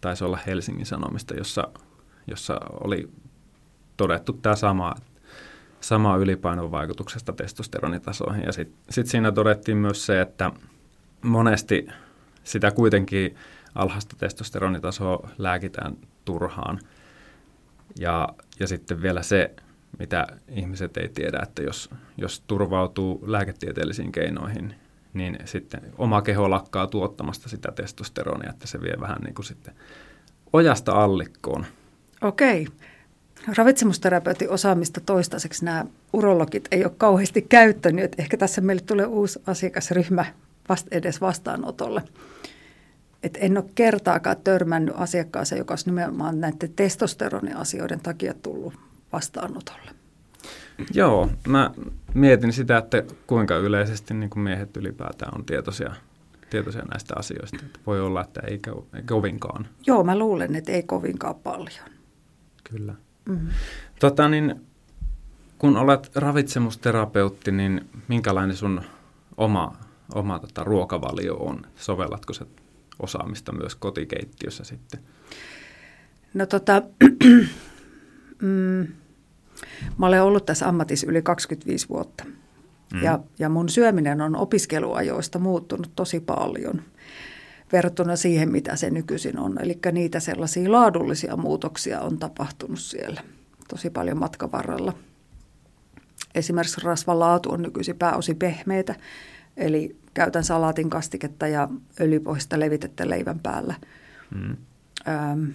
taisi 0.00 0.24
olla 0.24 0.38
Helsingin 0.46 0.86
Sanomista, 0.86 1.34
jossa, 1.34 1.68
jossa 2.26 2.60
oli 2.84 3.08
todettu 3.96 4.32
tämä 4.32 4.56
sama, 4.56 4.94
sama 5.80 6.16
ylipainon 6.16 6.70
vaikutuksesta 6.70 7.32
testosteronitasoihin. 7.32 8.42
Ja 8.44 8.52
sitten 8.52 8.78
sit 8.90 9.06
siinä 9.06 9.32
todettiin 9.32 9.78
myös 9.78 10.06
se, 10.06 10.20
että 10.20 10.52
monesti 11.22 11.88
sitä 12.48 12.70
kuitenkin 12.70 13.36
alhaista 13.74 14.16
testosteronitasoa 14.16 15.28
lääkitään 15.38 15.96
turhaan. 16.24 16.80
Ja, 17.98 18.28
ja 18.60 18.66
sitten 18.66 19.02
vielä 19.02 19.22
se, 19.22 19.54
mitä 19.98 20.26
ihmiset 20.48 20.96
ei 20.96 21.08
tiedä, 21.08 21.40
että 21.42 21.62
jos, 21.62 21.90
jos 22.16 22.40
turvautuu 22.46 23.24
lääketieteellisiin 23.26 24.12
keinoihin, 24.12 24.74
niin 25.14 25.38
sitten 25.44 25.80
oma 25.98 26.22
keho 26.22 26.50
lakkaa 26.50 26.86
tuottamasta 26.86 27.48
sitä 27.48 27.72
testosteronia, 27.72 28.50
että 28.50 28.66
se 28.66 28.80
vie 28.80 28.94
vähän 29.00 29.18
niin 29.24 29.34
kuin 29.34 29.46
sitten 29.46 29.74
ojasta 30.52 30.92
allikkoon. 30.92 31.66
Okei. 32.22 32.66
Ravitsemusterapeutin 33.56 34.50
osaamista 34.50 35.00
toistaiseksi 35.00 35.64
nämä 35.64 35.84
urologit 36.12 36.68
ei 36.70 36.84
ole 36.84 36.92
kauheasti 36.98 37.42
käyttänyt, 37.42 38.04
että 38.04 38.22
ehkä 38.22 38.36
tässä 38.36 38.60
meille 38.60 38.82
tulee 38.82 39.06
uusi 39.06 39.42
asiakasryhmä 39.46 40.24
vasta 40.68 40.88
edes 40.90 41.20
vastaanotolle. 41.20 42.02
Et 43.22 43.38
en 43.40 43.58
ole 43.58 43.64
kertaakaan 43.74 44.36
törmännyt 44.44 44.94
asiakkaaseen, 44.98 45.58
joka 45.58 45.72
olisi 45.72 45.86
nimenomaan 45.86 46.40
näiden 46.40 46.72
testosteroniasioiden 46.76 48.00
takia 48.00 48.34
tullut 48.34 48.74
vastaanotolle. 49.12 49.90
Joo, 50.94 51.30
mä 51.48 51.70
mietin 52.14 52.52
sitä, 52.52 52.78
että 52.78 53.02
kuinka 53.26 53.56
yleisesti 53.56 54.14
niin 54.14 54.30
kuin 54.30 54.42
miehet 54.42 54.76
ylipäätään 54.76 55.34
on 55.34 55.44
tietoisia, 55.44 55.94
tietoisia 56.50 56.82
näistä 56.82 57.14
asioista. 57.16 57.58
Että 57.66 57.80
voi 57.86 58.00
olla, 58.00 58.20
että 58.20 58.40
ei, 58.40 58.60
ei 58.94 59.02
kovinkaan. 59.02 59.68
Joo, 59.86 60.04
mä 60.04 60.18
luulen, 60.18 60.54
että 60.54 60.72
ei 60.72 60.82
kovinkaan 60.82 61.34
paljon. 61.34 61.90
Kyllä. 62.70 62.94
Mm-hmm. 63.28 63.48
Tota, 64.00 64.28
niin, 64.28 64.60
kun 65.58 65.76
olet 65.76 66.10
ravitsemusterapeutti, 66.14 67.52
niin 67.52 67.88
minkälainen 68.08 68.56
sun 68.56 68.82
oma, 69.36 69.76
oma 70.14 70.38
tota, 70.38 70.64
ruokavalio 70.64 71.34
on? 71.34 71.66
Sovellatko 71.76 72.32
se 72.32 72.46
osaamista 72.98 73.52
myös 73.52 73.74
kotikeittiössä 73.74 74.64
sitten? 74.64 75.00
No 76.34 76.46
tota, 76.46 76.82
mm, 78.42 78.86
Mä 79.98 80.06
olen 80.06 80.22
ollut 80.22 80.46
tässä 80.46 80.68
ammatissa 80.68 81.06
yli 81.06 81.22
25 81.22 81.88
vuotta. 81.88 82.24
Mm. 82.92 83.02
Ja, 83.02 83.18
ja 83.38 83.48
mun 83.48 83.68
syöminen 83.68 84.20
on 84.20 84.36
opiskeluajoista 84.36 85.38
muuttunut 85.38 85.90
tosi 85.96 86.20
paljon 86.20 86.82
verrattuna 87.72 88.16
siihen, 88.16 88.52
mitä 88.52 88.76
se 88.76 88.90
nykyisin 88.90 89.38
on. 89.38 89.62
Eli 89.62 89.78
niitä 89.92 90.20
sellaisia 90.20 90.72
laadullisia 90.72 91.36
muutoksia 91.36 92.00
on 92.00 92.18
tapahtunut 92.18 92.80
siellä 92.80 93.20
tosi 93.68 93.90
paljon 93.90 94.18
matkan 94.18 94.52
varrella. 94.52 94.92
Esimerkiksi 96.34 96.80
rasvan 96.84 97.18
laatu 97.18 97.52
on 97.52 97.62
nykyisin 97.62 97.98
pääosin 97.98 98.36
pehmeitä, 98.36 98.94
eli 99.58 99.96
käytän 100.14 100.44
salaatin 100.44 100.90
kastiketta 100.90 101.48
ja 101.48 101.68
öljypohjista 102.00 102.60
levitettä 102.60 103.08
leivän 103.08 103.38
päällä. 103.38 103.74
Mm. 104.34 104.56
Öm, 105.08 105.54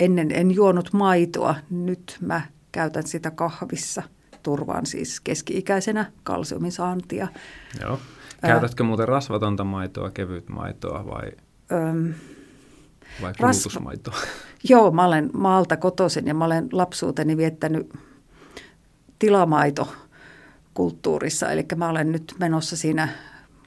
ennen 0.00 0.30
en 0.32 0.50
juonut 0.50 0.92
maitoa, 0.92 1.54
nyt 1.70 2.16
mä 2.20 2.42
käytän 2.72 3.06
sitä 3.06 3.30
kahvissa. 3.30 4.02
Turvaan 4.42 4.86
siis 4.86 5.20
keski-ikäisenä 5.20 6.12
kalsiumin 6.22 6.72
saantia. 6.72 7.28
Joo. 7.80 8.00
Käytätkö 8.40 8.82
Ää, 8.82 8.86
muuten 8.86 9.08
rasvatonta 9.08 9.64
maitoa, 9.64 10.10
kevyt 10.10 10.48
maitoa 10.48 11.06
vai, 11.06 11.30
öm, 11.72 12.14
vai 13.22 13.32
kulutusmaitoa? 13.38 14.14
Rasva, 14.14 14.28
joo, 14.70 14.90
mä 14.90 15.04
olen 15.04 15.30
maalta 15.32 15.76
kotoisin 15.76 16.26
ja 16.26 16.34
mä 16.34 16.44
olen 16.44 16.68
lapsuuteni 16.72 17.36
viettänyt 17.36 17.94
tilamaito 19.18 19.92
kulttuurissa. 20.74 21.50
Eli 21.50 21.66
mä 21.76 21.88
olen 21.88 22.12
nyt 22.12 22.34
menossa 22.38 22.76
siinä 22.76 23.08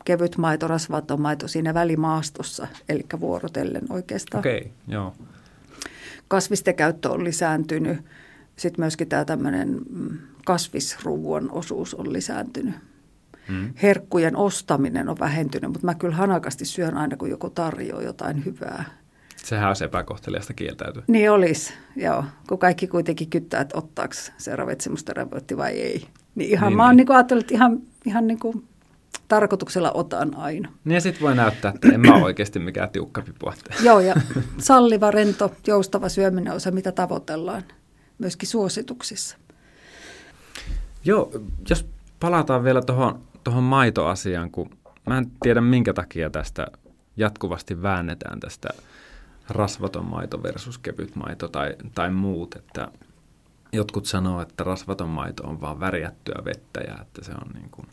kevyt 0.06 0.38
maito, 0.38 0.68
rasvaton 0.68 1.22
maito 1.22 1.48
siinä 1.48 1.74
välimaastossa, 1.74 2.68
eli 2.90 3.06
vuorotellen 3.20 3.84
oikeastaan. 3.90 4.40
Okei, 4.40 4.58
okay, 4.58 4.72
joo. 4.88 5.16
Kasvisten 6.28 6.76
käyttö 6.76 7.10
on 7.10 7.24
lisääntynyt 7.24 7.98
sitten 8.58 8.84
myöskin 8.84 9.10
tämä 9.10 9.26
tämmöinen 9.26 9.78
mm, 9.90 10.18
kasvisruuan 10.46 11.52
osuus 11.52 11.96
on 11.96 12.14
lisääntynyt. 12.14 12.76
Mm. 13.50 13.74
Herkkujen 13.82 14.36
ostaminen 14.36 15.10
on 15.10 15.20
vähentynyt, 15.20 15.72
mutta 15.72 15.86
mä 15.86 15.96
kyllä 15.96 16.16
hanakasti 16.16 16.66
syön 16.66 16.98
aina, 16.98 17.18
kun 17.18 17.30
joku 17.30 17.50
tarjoaa 17.50 18.02
jotain 18.02 18.46
hyvää. 18.46 18.84
Sehän 19.36 19.68
olisi 19.68 19.84
epäkohteliasta 19.84 20.54
kieltäytyä. 20.54 21.04
Niin 21.08 21.32
olisi, 21.32 21.74
joo. 21.96 22.24
Kun 22.50 22.60
kaikki 22.60 22.88
kuitenkin 22.88 23.30
kyttää, 23.30 23.62
että 23.62 23.78
ottaako 23.78 24.14
se 24.38 24.56
ravitsemusterapeutti 24.56 25.58
vai 25.58 25.72
ei. 25.72 26.08
Niin 26.38 26.50
ihan, 26.50 26.70
niin, 26.70 26.78
mä 26.78 26.84
oon 26.86 26.96
niin. 26.96 27.06
niin 27.06 27.16
ajatellut, 27.16 27.44
että 27.44 27.54
ihan, 27.54 27.80
ihan 28.06 28.28
niin 28.28 28.40
kuin 28.40 28.68
tarkoituksella 29.28 29.92
otan 29.92 30.36
aina. 30.36 30.70
Niin 30.86 30.96
ja 30.96 31.02
sitten 31.02 31.22
voi 31.22 31.36
näyttää, 31.36 31.72
että 31.76 31.88
en 31.88 32.00
mä 32.00 32.16
ole 32.16 32.24
oikeasti 32.24 32.60
mikään 32.60 32.90
tiukka 32.90 33.24
Joo, 33.84 34.00
ja 34.00 34.16
salliva, 34.58 35.12
rento, 35.12 35.54
joustava 35.68 36.10
syöminen 36.10 36.54
on 36.54 36.62
se, 36.62 36.72
mitä 36.72 36.92
tavoitellaan 36.92 37.64
myöskin 38.18 38.50
suosituksissa. 38.50 39.38
Joo, 41.06 41.32
jos 41.70 41.86
palataan 42.20 42.64
vielä 42.64 42.82
tuohon 42.82 43.22
tohon 43.44 43.64
maitoasiaan, 43.64 44.52
kun 44.52 44.70
mä 45.08 45.18
en 45.18 45.32
tiedä 45.44 45.62
minkä 45.62 45.94
takia 45.94 46.30
tästä 46.30 46.68
jatkuvasti 47.18 47.82
väännetään 47.82 48.40
tästä 48.40 48.70
rasvaton 49.50 50.06
maito 50.06 50.44
versus 50.44 50.78
kevyt 50.78 51.16
maito 51.16 51.48
tai, 51.48 51.76
tai 51.96 52.12
muut, 52.12 52.56
että 52.56 52.88
jotkut 53.72 54.06
sanoo, 54.06 54.42
että 54.42 54.64
rasvaton 54.64 55.10
maito 55.10 55.44
on 55.44 55.62
vaan 55.62 55.80
väriättyä 55.80 56.42
vettä 56.46 56.80
ja 56.80 57.02
että 57.02 57.24
se 57.24 57.32
on 57.32 57.52
niin 57.54 57.70
kuin 57.70 57.88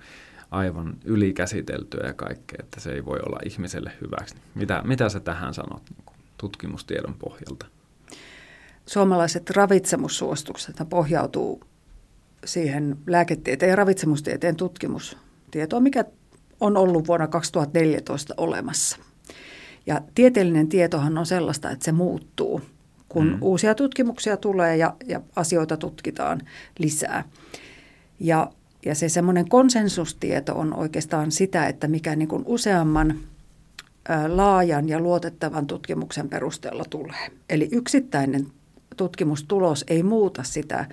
aivan 0.50 0.96
ylikäsiteltyä 1.04 2.06
ja 2.06 2.14
kaikkea, 2.14 2.58
että 2.60 2.80
se 2.80 2.92
ei 2.92 3.04
voi 3.04 3.18
olla 3.26 3.38
ihmiselle 3.44 3.92
hyväksi. 4.00 4.34
Mitä, 4.54 4.82
mitä 4.84 5.08
sä 5.08 5.20
tähän 5.20 5.54
sanot 5.54 5.82
niin 5.90 6.04
kuin 6.04 6.16
tutkimustiedon 6.38 7.14
pohjalta? 7.14 7.66
suomalaiset 8.86 9.50
ravitsemussuositukset 9.50 10.76
pohjautuu 10.90 11.62
siihen 12.44 12.96
lääketieteen 13.06 13.70
ja 13.70 13.76
ravitsemustieteen 13.76 14.56
tutkimustietoon, 14.56 15.82
mikä 15.82 16.04
on 16.60 16.76
ollut 16.76 17.06
vuonna 17.06 17.26
2014 17.26 18.34
olemassa. 18.36 18.96
Ja 19.86 20.00
tieteellinen 20.14 20.68
tietohan 20.68 21.18
on 21.18 21.26
sellaista, 21.26 21.70
että 21.70 21.84
se 21.84 21.92
muuttuu, 21.92 22.60
kun 23.14 23.26
mm. 23.26 23.38
uusia 23.40 23.74
tutkimuksia 23.74 24.36
tulee 24.36 24.76
ja, 24.76 24.96
ja 25.06 25.20
asioita 25.36 25.76
tutkitaan 25.76 26.40
lisää. 26.78 27.24
Ja, 28.20 28.50
ja 28.84 28.94
se 28.94 29.08
semmoinen 29.08 29.48
konsensustieto 29.48 30.58
on 30.58 30.74
oikeastaan 30.74 31.32
sitä, 31.32 31.66
että 31.66 31.88
mikä 31.88 32.16
niin 32.16 32.28
kuin 32.28 32.42
useamman 32.46 33.10
ä, 34.10 34.36
laajan 34.36 34.88
ja 34.88 35.00
luotettavan 35.00 35.66
tutkimuksen 35.66 36.28
perusteella 36.28 36.84
tulee. 36.90 37.30
Eli 37.50 37.68
yksittäinen 37.72 38.46
tutkimustulos 38.96 39.84
ei 39.88 40.02
muuta 40.02 40.42
sitä, 40.42 40.86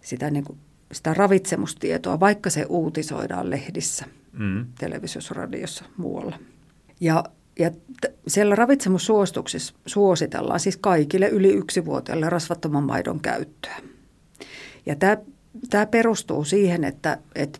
sitä, 0.00 0.30
niin 0.30 0.44
kuin, 0.44 0.58
sitä 0.92 1.14
ravitsemustietoa, 1.14 2.20
vaikka 2.20 2.50
se 2.50 2.66
uutisoidaan 2.68 3.50
lehdissä, 3.50 4.04
mm. 4.32 4.66
televisiossa, 4.78 5.34
radiossa, 5.34 5.84
muualla. 5.96 6.38
Ja, 7.00 7.24
ja 7.58 7.70
t- 7.70 8.14
siellä 8.26 8.54
ravitsemussuosituksissa 8.54 9.74
suositellaan 9.86 10.60
siis 10.60 10.76
kaikille 10.76 11.28
yli 11.28 11.52
yksivuotiaille 11.52 12.30
rasvattoman 12.30 12.84
maidon 12.84 13.20
käyttöä. 13.20 13.76
Ja 14.86 14.96
tämä, 14.96 15.16
tämä 15.70 15.86
perustuu 15.86 16.44
siihen, 16.44 16.84
että, 16.84 17.18
että 17.34 17.58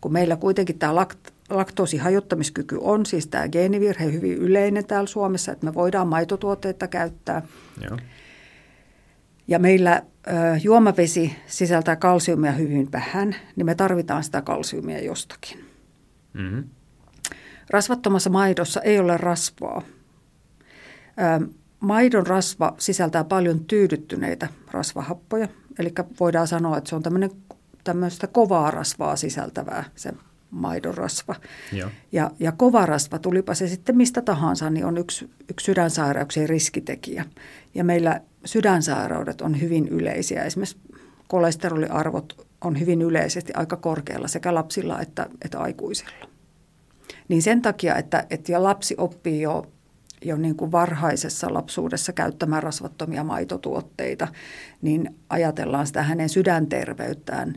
kun 0.00 0.12
meillä 0.12 0.36
kuitenkin 0.36 0.78
tämä 0.78 0.94
lakt, 0.94 1.18
laktoosihajottamiskyky 1.50 2.78
on, 2.80 3.06
siis 3.06 3.26
tämä 3.26 3.48
geenivirhe 3.48 4.12
hyvin 4.12 4.32
yleinen 4.32 4.86
täällä 4.86 5.06
Suomessa, 5.06 5.52
että 5.52 5.66
me 5.66 5.74
voidaan 5.74 6.08
maitotuotteita 6.08 6.88
käyttää. 6.88 7.42
Joo. 7.80 7.96
Ja 9.48 9.58
meillä 9.58 10.02
ö, 10.26 10.30
juomavesi 10.62 11.32
sisältää 11.46 11.96
kalsiumia 11.96 12.52
hyvin 12.52 12.92
vähän, 12.92 13.36
niin 13.56 13.66
me 13.66 13.74
tarvitaan 13.74 14.24
sitä 14.24 14.42
kalsiumia 14.42 15.04
jostakin. 15.04 15.64
Mm-hmm. 16.32 16.64
Rasvattomassa 17.72 18.30
maidossa 18.30 18.80
ei 18.80 18.98
ole 18.98 19.16
rasvaa. 19.16 19.82
Maidon 21.80 22.26
rasva 22.26 22.74
sisältää 22.78 23.24
paljon 23.24 23.64
tyydyttyneitä 23.64 24.48
rasvahappoja, 24.70 25.48
eli 25.78 25.92
voidaan 26.20 26.48
sanoa, 26.48 26.78
että 26.78 26.90
se 26.90 26.96
on 26.96 27.02
tämmöistä 27.84 28.26
kovaa 28.26 28.70
rasvaa 28.70 29.16
sisältävää 29.16 29.84
se 29.96 30.12
maidon 30.50 30.94
rasva. 30.94 31.34
Joo. 31.72 31.90
Ja, 32.12 32.30
ja 32.40 32.52
kova 32.52 32.86
rasva, 32.86 33.18
tulipa 33.18 33.54
se 33.54 33.68
sitten 33.68 33.96
mistä 33.96 34.22
tahansa, 34.22 34.70
niin 34.70 34.86
on 34.86 34.98
yksi, 34.98 35.30
yksi 35.50 35.64
sydänsairauksien 35.64 36.48
riskitekijä. 36.48 37.24
Ja 37.74 37.84
meillä 37.84 38.20
sydänsairaudet 38.44 39.40
on 39.40 39.60
hyvin 39.60 39.88
yleisiä. 39.88 40.44
Esimerkiksi 40.44 40.76
kolesteroliarvot 41.28 42.46
on 42.60 42.80
hyvin 42.80 43.02
yleisesti 43.02 43.52
aika 43.56 43.76
korkealla 43.76 44.28
sekä 44.28 44.54
lapsilla 44.54 45.00
että, 45.00 45.26
että 45.44 45.60
aikuisilla. 45.60 46.31
Niin 47.28 47.42
sen 47.42 47.62
takia, 47.62 47.96
että, 47.96 48.26
että 48.30 48.52
ja 48.52 48.62
lapsi 48.62 48.94
oppii 48.98 49.40
jo, 49.40 49.66
jo 50.24 50.36
niin 50.36 50.56
kuin 50.56 50.72
varhaisessa 50.72 51.54
lapsuudessa 51.54 52.12
käyttämään 52.12 52.62
rasvattomia 52.62 53.24
maitotuotteita, 53.24 54.28
niin 54.82 55.14
ajatellaan 55.28 55.86
sitä 55.86 56.02
hänen 56.02 56.28
sydänterveyttään, 56.28 57.54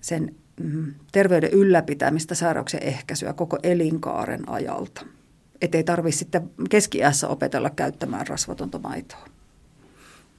sen 0.00 0.34
mm, 0.60 0.94
terveyden 1.12 1.50
ylläpitämistä, 1.50 2.34
sairauksien 2.34 2.82
ehkäisyä 2.82 3.32
koko 3.32 3.58
elinkaaren 3.62 4.48
ajalta. 4.48 5.06
Että 5.60 5.78
ei 5.78 5.84
tarvitse 5.84 6.18
sitten 6.18 6.50
keski 6.70 7.00
opetella 7.28 7.70
käyttämään 7.70 8.26
rasvatonta 8.26 8.78
maitoa. 8.78 9.24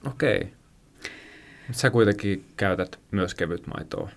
Okei. 0.07 0.53
Sä 1.71 1.89
kuitenkin 1.89 2.45
käytät 2.57 2.99
myös 3.11 3.35
kevytmaitoa 3.35 4.09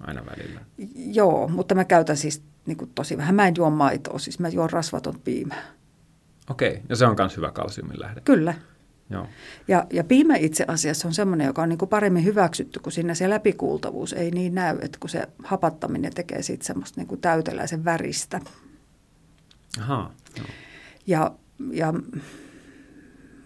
aina 0.00 0.26
välillä. 0.26 0.60
Joo, 0.94 1.48
mutta 1.48 1.74
mä 1.74 1.84
käytän 1.84 2.16
siis 2.16 2.42
niin 2.66 2.76
kuin 2.76 2.90
tosi 2.94 3.16
vähän. 3.16 3.34
Mä 3.34 3.48
en 3.48 3.54
juo 3.56 3.70
maitoa, 3.70 4.18
siis 4.18 4.38
mä 4.38 4.48
juon 4.48 4.70
rasvaton 4.70 5.20
piimää. 5.24 5.62
Okei, 6.50 6.82
ja 6.88 6.96
se 6.96 7.06
on 7.06 7.16
myös 7.18 7.36
hyvä 7.36 7.50
kalsiumin 7.50 8.00
lähde. 8.00 8.20
Kyllä. 8.20 8.54
Joo. 9.10 9.26
Ja, 9.68 9.86
ja 9.92 10.04
piimä 10.04 10.36
itse 10.36 10.64
asiassa 10.68 11.08
on 11.08 11.14
semmoinen, 11.14 11.46
joka 11.46 11.62
on 11.62 11.68
niin 11.68 11.78
kuin 11.78 11.88
paremmin 11.88 12.24
hyväksytty, 12.24 12.80
kun 12.80 12.92
siinä 12.92 13.14
se 13.14 13.30
läpikuultavuus 13.30 14.12
ei 14.12 14.30
niin 14.30 14.54
näy, 14.54 14.78
että 14.80 14.98
kun 15.00 15.10
se 15.10 15.28
hapattaminen 15.44 16.14
tekee 16.14 16.42
siitä 16.42 16.64
semmoista 16.64 17.00
niin 17.00 17.08
kuin 17.08 17.20
täyteläisen 17.20 17.84
väristä. 17.84 18.40
Aha, 19.80 20.10
joo. 20.36 20.46
Ja, 21.06 21.32
ja 21.72 21.94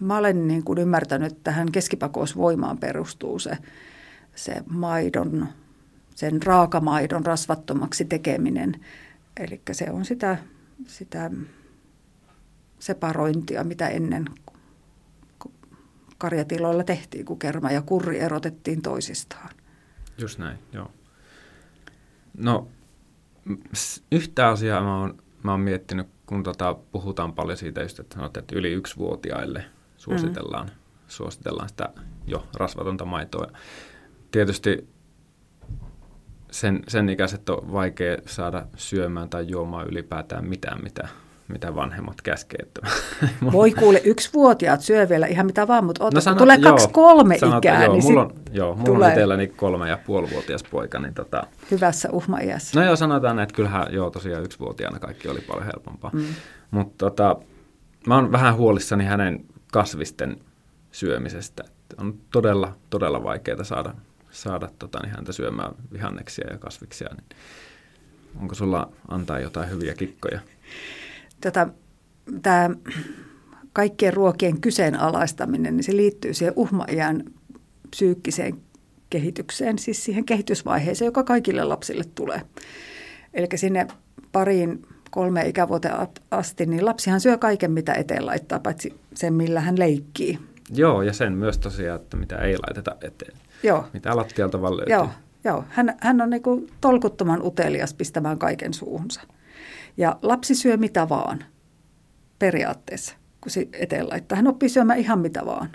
mä 0.00 0.16
olen 0.16 0.48
niin 0.48 0.64
kuin 0.64 0.78
ymmärtänyt, 0.78 1.32
että 1.32 1.44
tähän 1.44 1.72
keskipakousvoimaan 1.72 2.78
perustuu 2.78 3.38
se, 3.38 3.58
se 4.34 4.54
maidon, 4.66 5.48
sen 6.14 6.42
raakamaidon 6.42 7.26
rasvattomaksi 7.26 8.04
tekeminen. 8.04 8.80
Eli 9.40 9.62
se 9.72 9.90
on 9.90 10.04
sitä, 10.04 10.38
sitä 10.86 11.30
separointia, 12.78 13.64
mitä 13.64 13.88
ennen 13.88 14.24
karjatiloilla 16.18 16.84
tehtiin, 16.84 17.24
kun 17.24 17.38
kerma 17.38 17.70
ja 17.70 17.82
kurri 17.82 18.18
erotettiin 18.18 18.82
toisistaan. 18.82 19.50
Just 20.18 20.38
näin, 20.38 20.58
joo. 20.72 20.90
No, 22.38 22.68
yhtä 24.12 24.48
asiaa 24.48 24.82
mä 24.82 24.98
oon, 24.98 25.22
mä 25.42 25.50
oon 25.50 25.60
miettinyt, 25.60 26.06
kun 26.26 26.42
tota, 26.42 26.74
puhutaan 26.92 27.32
paljon 27.32 27.58
siitä 27.58 27.82
just, 27.82 27.98
että, 27.98 28.14
sanot, 28.14 28.36
että 28.36 28.56
yli 28.58 28.72
yksivuotiaille 28.72 29.64
suositellaan, 29.96 30.66
mm. 30.66 30.74
suositellaan 31.08 31.68
sitä 31.68 31.88
jo 32.26 32.48
rasvatonta 32.54 33.04
maitoa. 33.04 33.46
Tietysti 34.30 34.88
sen, 36.54 36.82
sen 36.88 37.08
ikäiset 37.08 37.48
on 37.48 37.72
vaikea 37.72 38.16
saada 38.26 38.66
syömään 38.76 39.28
tai 39.28 39.44
juomaan 39.48 39.86
ylipäätään 39.88 40.48
mitään, 40.48 40.82
mitä 40.82 41.08
mitä 41.48 41.74
vanhemmat 41.74 42.22
käskee. 42.22 42.66
Voi 43.52 43.72
kuule, 43.72 44.00
yksivuotiaat 44.04 44.80
syö 44.80 45.08
vielä 45.08 45.26
ihan 45.26 45.46
mitä 45.46 45.68
vaan, 45.68 45.84
mutta 45.84 46.04
oota, 46.04 46.16
no 46.16 46.20
sanot, 46.20 46.38
tulee 46.38 46.58
kaksi 46.58 46.88
kolme 46.92 47.38
sanot, 47.38 47.64
ikää. 47.64 47.84
Joo, 47.84 47.92
niin 47.92 48.04
mulla 48.04 48.22
on, 48.22 48.32
joo, 48.52 48.74
mulla 48.74 48.86
tulee... 48.86 49.06
on 49.06 49.12
itselläni 49.12 49.46
kolme 49.46 49.88
ja 49.88 49.98
puolivuotias 50.06 50.64
poika. 50.70 50.98
Niin 50.98 51.14
tota... 51.14 51.46
Hyvässä 51.70 52.08
uhmaiässä. 52.12 52.80
No 52.80 52.86
joo, 52.86 52.96
sanotaan, 52.96 53.38
että 53.38 53.54
kyllähän 53.54 53.86
joo, 53.90 54.10
tosiaan 54.10 54.44
yksivuotiaana 54.44 54.98
kaikki 54.98 55.28
oli 55.28 55.40
paljon 55.40 55.66
helpompaa. 55.66 56.10
Mm. 56.14 56.24
Mutta 56.70 56.94
tota, 56.98 57.36
mä 58.06 58.14
oon 58.14 58.32
vähän 58.32 58.56
huolissani 58.56 59.04
hänen 59.04 59.44
kasvisten 59.72 60.36
syömisestä. 60.92 61.64
On 61.98 62.14
todella, 62.30 62.72
todella 62.90 63.24
vaikeaa 63.24 63.64
saada, 63.64 63.94
saada 64.34 64.68
tota, 64.78 64.98
niin 65.02 65.14
häntä 65.14 65.32
syömään 65.32 65.74
vihanneksia 65.92 66.50
ja 66.50 66.58
kasviksia. 66.58 67.08
Niin 67.08 67.26
onko 68.40 68.54
sulla 68.54 68.92
antaa 69.08 69.40
jotain 69.40 69.70
hyviä 69.70 69.94
kikkoja? 69.94 70.40
Tota, 71.40 71.68
tämä 72.42 72.70
kaikkien 73.72 74.14
ruokien 74.14 74.60
kyseenalaistaminen, 74.60 75.76
niin 75.76 75.84
se 75.84 75.96
liittyy 75.96 76.34
siihen 76.34 76.54
uhmaiän 76.56 77.24
psyykkiseen 77.90 78.54
kehitykseen, 79.10 79.78
siis 79.78 80.04
siihen 80.04 80.24
kehitysvaiheeseen, 80.24 81.06
joka 81.06 81.24
kaikille 81.24 81.64
lapsille 81.64 82.04
tulee. 82.14 82.40
Eli 83.34 83.48
sinne 83.54 83.86
pariin 84.32 84.82
kolme 85.10 85.48
ikävuoteen 85.48 85.94
asti, 86.30 86.66
niin 86.66 86.84
lapsihan 86.84 87.20
syö 87.20 87.38
kaiken, 87.38 87.70
mitä 87.70 87.92
eteen 87.92 88.26
laittaa, 88.26 88.58
paitsi 88.58 88.94
sen, 89.14 89.34
millä 89.34 89.60
hän 89.60 89.78
leikkii. 89.78 90.38
Joo, 90.70 91.02
ja 91.02 91.12
sen 91.12 91.32
myös 91.32 91.58
tosiaan, 91.58 92.00
että 92.00 92.16
mitä 92.16 92.36
ei 92.36 92.56
laiteta 92.58 92.96
eteen. 93.00 93.36
Joo. 93.62 93.84
Mitä 93.92 94.16
lattialta 94.16 94.62
vaan 94.62 94.76
löytyy. 94.76 94.94
Joo, 94.94 95.08
joo. 95.44 95.64
Hän, 95.68 95.96
hän 96.00 96.20
on 96.20 96.30
niin 96.30 96.42
tolkuttoman 96.80 97.42
utelias 97.42 97.94
pistämään 97.94 98.38
kaiken 98.38 98.74
suuhunsa. 98.74 99.20
Ja 99.96 100.18
lapsi 100.22 100.54
syö 100.54 100.76
mitä 100.76 101.08
vaan 101.08 101.44
periaatteessa, 102.38 103.14
kun 103.40 103.50
se 103.50 103.68
eteen 103.72 104.08
laittaa. 104.08 104.36
Hän 104.36 104.46
oppii 104.46 104.68
syömään 104.68 104.98
ihan 104.98 105.18
mitä 105.18 105.46
vaan. 105.46 105.68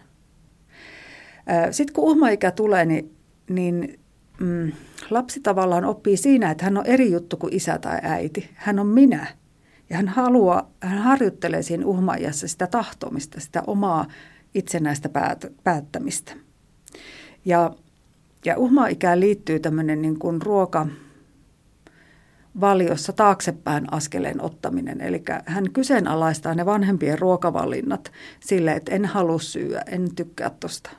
Sitten 1.71 1.93
kun 1.93 2.03
uhmaikä 2.03 2.51
tulee, 2.51 2.85
niin, 2.85 3.15
niin 3.49 3.99
mm, 4.39 4.71
lapsi 5.09 5.39
tavallaan 5.39 5.85
oppii 5.85 6.17
siinä, 6.17 6.51
että 6.51 6.63
hän 6.63 6.77
on 6.77 6.85
eri 6.85 7.11
juttu 7.11 7.37
kuin 7.37 7.53
isä 7.53 7.77
tai 7.77 7.99
äiti. 8.03 8.49
Hän 8.55 8.79
on 8.79 8.87
minä. 8.87 9.27
Ja 9.89 9.95
hän 9.97 10.07
haluaa, 10.07 10.71
hän 10.79 10.97
harjoittelee 10.97 11.61
siinä 11.61 11.85
uhmaijassa 11.85 12.47
sitä 12.47 12.67
tahtomista, 12.67 13.39
sitä 13.39 13.63
omaa 13.67 14.05
itsenäistä 14.55 15.09
päät, 15.09 15.45
päättämistä. 15.63 16.33
Ja, 17.45 17.71
ja 18.45 18.57
uhmaikään 18.57 19.19
liittyy 19.19 19.59
tämmöinen 19.59 20.01
niin 20.01 20.19
kuin 20.19 20.41
ruoka, 20.41 20.87
valiossa 22.61 23.13
taaksepäin 23.13 23.93
askeleen 23.93 24.41
ottaminen. 24.41 25.01
Eli 25.01 25.23
hän 25.45 25.71
kyseenalaistaa 25.71 26.55
ne 26.55 26.65
vanhempien 26.65 27.19
ruokavalinnat 27.19 28.11
sille, 28.39 28.71
että 28.71 28.95
en 28.95 29.05
halua 29.05 29.39
syödä, 29.39 29.83
en 29.87 30.15
tykkää 30.15 30.51
tuosta. 30.59 30.89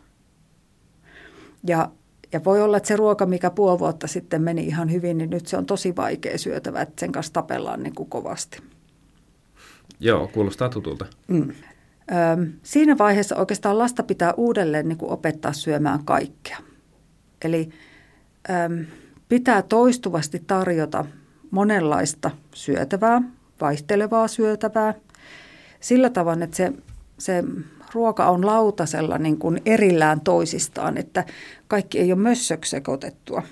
Ja, 1.66 1.90
ja 2.32 2.44
voi 2.44 2.62
olla, 2.62 2.76
että 2.76 2.86
se 2.86 2.96
ruoka, 2.96 3.26
mikä 3.26 3.50
puoli 3.50 3.78
vuotta 3.78 4.06
sitten 4.06 4.42
meni 4.42 4.66
ihan 4.66 4.92
hyvin, 4.92 5.18
niin 5.18 5.30
nyt 5.30 5.46
se 5.46 5.56
on 5.56 5.66
tosi 5.66 5.96
vaikea 5.96 6.38
syötävä, 6.38 6.82
että 6.82 7.00
sen 7.00 7.12
kanssa 7.12 7.32
tapellaan 7.32 7.82
niin 7.82 7.94
kuin 7.94 8.10
kovasti. 8.10 8.62
Joo, 10.00 10.28
kuulostaa 10.28 10.68
tutulta. 10.68 11.06
Mm. 11.28 11.52
Siinä 12.62 12.98
vaiheessa 12.98 13.36
oikeastaan 13.36 13.78
lasta 13.78 14.02
pitää 14.02 14.34
uudelleen 14.36 14.88
niin 14.88 14.98
kuin 14.98 15.12
opettaa 15.12 15.52
syömään 15.52 16.04
kaikkea. 16.04 16.58
Eli 17.44 17.70
pitää 19.28 19.62
toistuvasti 19.62 20.42
tarjota 20.46 21.04
monenlaista 21.50 22.30
syötävää, 22.54 23.22
vaihtelevaa 23.60 24.28
syötävää, 24.28 24.94
sillä 25.80 26.10
tavalla, 26.10 26.44
että 26.44 26.56
se, 26.56 26.72
se 27.18 27.44
ruoka 27.94 28.30
on 28.30 28.46
lautasella 28.46 29.18
niin 29.18 29.38
kuin 29.38 29.62
erillään 29.66 30.20
toisistaan, 30.20 30.96
että 30.96 31.24
kaikki 31.68 31.98
ei 31.98 32.12
ole 32.12 32.20
mössöksi 32.20 32.70
sekoitettua. 32.70 33.42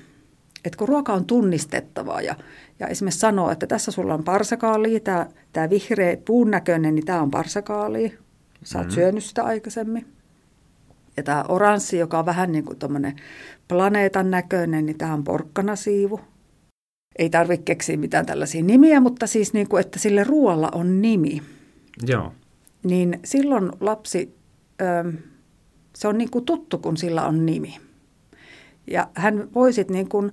Et 0.64 0.76
kun 0.76 0.88
ruoka 0.88 1.12
on 1.12 1.24
tunnistettavaa 1.24 2.22
ja, 2.22 2.34
ja 2.80 2.86
esimerkiksi 2.86 3.20
sanoo, 3.20 3.50
että 3.50 3.66
tässä 3.66 3.90
sulla 3.90 4.14
on 4.14 4.24
parsakaalia, 4.24 5.00
tämä, 5.00 5.26
tämä 5.52 5.70
vihreä 5.70 6.16
puun 6.24 6.50
näköinen, 6.50 6.94
niin 6.94 7.06
tämä 7.06 7.22
on 7.22 7.30
parsakaalia. 7.30 8.10
Sä 8.64 8.78
oot 8.78 8.86
mm-hmm. 8.86 8.94
syönyt 8.94 9.24
sitä 9.24 9.44
aikaisemmin. 9.44 10.06
Ja 11.16 11.22
tämä 11.22 11.44
oranssi, 11.48 11.98
joka 11.98 12.18
on 12.18 12.26
vähän 12.26 12.52
niin 12.52 12.64
kuin 12.64 12.78
planeetan 13.68 14.30
näköinen, 14.30 14.86
niin 14.86 14.98
tämä 14.98 15.14
on 15.14 15.24
porkkanasiivu 15.24 16.20
ei 17.18 17.30
tarvitse 17.30 17.64
keksiä 17.64 17.96
mitään 17.96 18.26
tällaisia 18.26 18.62
nimiä, 18.62 19.00
mutta 19.00 19.26
siis 19.26 19.52
niin 19.52 19.68
kuin, 19.68 19.80
että 19.80 19.98
sille 19.98 20.24
ruoalla 20.24 20.68
on 20.72 21.02
nimi. 21.02 21.42
Joo. 22.06 22.32
Niin 22.82 23.20
silloin 23.24 23.70
lapsi, 23.80 24.34
se 25.96 26.08
on 26.08 26.18
niin 26.18 26.30
kuin 26.30 26.44
tuttu, 26.44 26.78
kun 26.78 26.96
sillä 26.96 27.26
on 27.26 27.46
nimi. 27.46 27.76
Ja 28.86 29.08
hän 29.14 29.48
voisit 29.54 29.90
niin 29.90 30.08
kuin, 30.08 30.32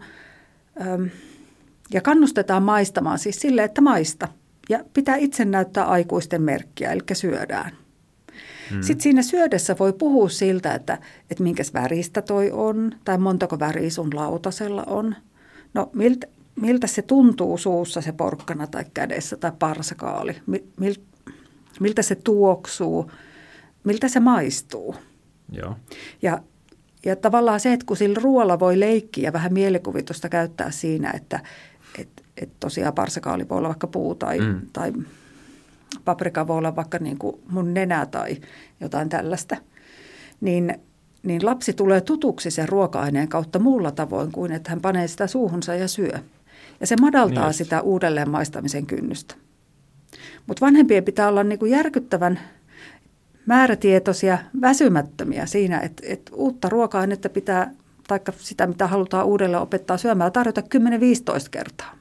ja 1.94 2.02
kannustetaan 2.02 2.64
maistamaan 2.64 3.20
siis 3.20 3.40
sille, 3.40 3.64
että 3.64 3.82
maista. 3.82 4.28
Ja 4.70 4.80
pitää 4.94 5.16
itse 5.16 5.46
näyttää 5.46 5.86
aikuisten 5.86 6.42
merkkiä, 6.42 6.92
eli 6.92 7.02
syödään. 7.14 7.72
Hmm. 8.72 8.82
Sitten 8.82 9.04
siinä 9.04 9.22
syödessä 9.22 9.76
voi 9.80 9.94
puhua 9.94 10.30
siltä, 10.30 10.74
että, 10.74 10.98
että 11.32 11.44
minkäs 11.44 11.74
väristä 11.74 12.22
toi 12.22 12.52
on, 12.52 12.92
tai 13.06 13.18
montako 13.18 13.60
väriä 13.60 13.90
sun 13.90 14.10
lautasella 14.14 14.84
on. 14.84 15.16
No 15.74 15.90
miltä, 15.94 16.28
miltä 16.62 16.88
se 16.88 17.02
tuntuu 17.02 17.58
suussa 17.58 18.02
se 18.02 18.12
porkkana 18.12 18.68
tai 18.68 18.86
kädessä 18.94 19.38
tai 19.38 19.52
parsakaali, 19.60 20.36
miltä 21.80 22.02
se 22.02 22.16
tuoksuu, 22.16 23.12
miltä 23.84 24.08
se 24.08 24.20
maistuu. 24.20 24.96
Joo. 25.52 25.76
Ja, 26.22 26.42
ja 27.06 27.16
tavallaan 27.16 27.60
se, 27.60 27.74
että 27.74 27.86
kun 27.86 27.98
sillä 27.98 28.20
ruoalla 28.24 28.60
voi 28.60 28.80
leikkiä 28.80 29.24
ja 29.24 29.34
vähän 29.34 29.54
mielikuvitusta 29.54 30.30
käyttää 30.30 30.72
siinä, 30.72 31.12
että 31.12 31.40
et, 32.00 32.10
et 32.38 32.50
tosiaan 32.60 32.94
parsakaali 32.94 33.50
voi 33.50 33.58
olla 33.58 33.68
vaikka 33.68 33.88
puu 33.88 34.16
tai, 34.16 34.40
mm. 34.40 34.62
tai 34.74 34.94
paprika 36.06 36.48
voi 36.48 36.58
olla 36.58 36.76
vaikka 36.76 36.98
niin 36.98 37.18
kuin 37.18 37.36
mun 37.50 37.74
nenä 37.74 38.06
tai 38.06 38.38
jotain 38.80 39.10
tällaista, 39.10 39.58
niin, 40.42 40.76
niin 41.24 41.46
lapsi 41.46 41.74
tulee 41.74 42.02
tutuksi 42.02 42.52
sen 42.52 42.70
ruoka-aineen 42.70 43.28
kautta 43.28 43.60
muulla 43.60 43.92
tavoin 43.92 44.32
kuin, 44.32 44.52
että 44.52 44.70
hän 44.70 44.82
panee 44.82 45.08
sitä 45.08 45.28
suuhunsa 45.28 45.76
ja 45.76 45.88
syö. 45.88 46.20
Ja 46.80 46.88
se 46.88 46.96
madaltaa 47.02 47.46
niin. 47.46 47.54
sitä 47.54 47.82
uudelleen 47.82 48.30
maistamisen 48.30 48.86
kynnystä. 48.86 49.36
Mutta 50.48 50.66
vanhempien 50.66 51.04
pitää 51.04 51.28
olla 51.28 51.44
niin 51.44 51.60
kuin 51.60 51.72
järkyttävän 51.72 52.40
määrätietoisia, 53.46 54.38
väsymättömiä 54.62 55.46
siinä, 55.46 55.80
että, 55.80 56.04
että 56.08 56.32
uutta 56.36 56.70
ruoka-ainetta 56.70 57.30
pitää, 57.30 57.72
tai 58.08 58.20
sitä 58.38 58.68
mitä 58.68 58.88
halutaan 58.88 59.26
uudelleen 59.26 59.62
opettaa 59.62 59.98
syömään, 59.98 60.32
tarjota 60.32 60.62
10-15 60.62 60.64
kertaa. 61.52 61.96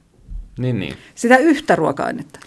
Niin, 0.58 0.78
niin. 0.78 0.94
Sitä 1.14 1.36
yhtä 1.36 1.76
ruoka-ainetta. 1.76 2.40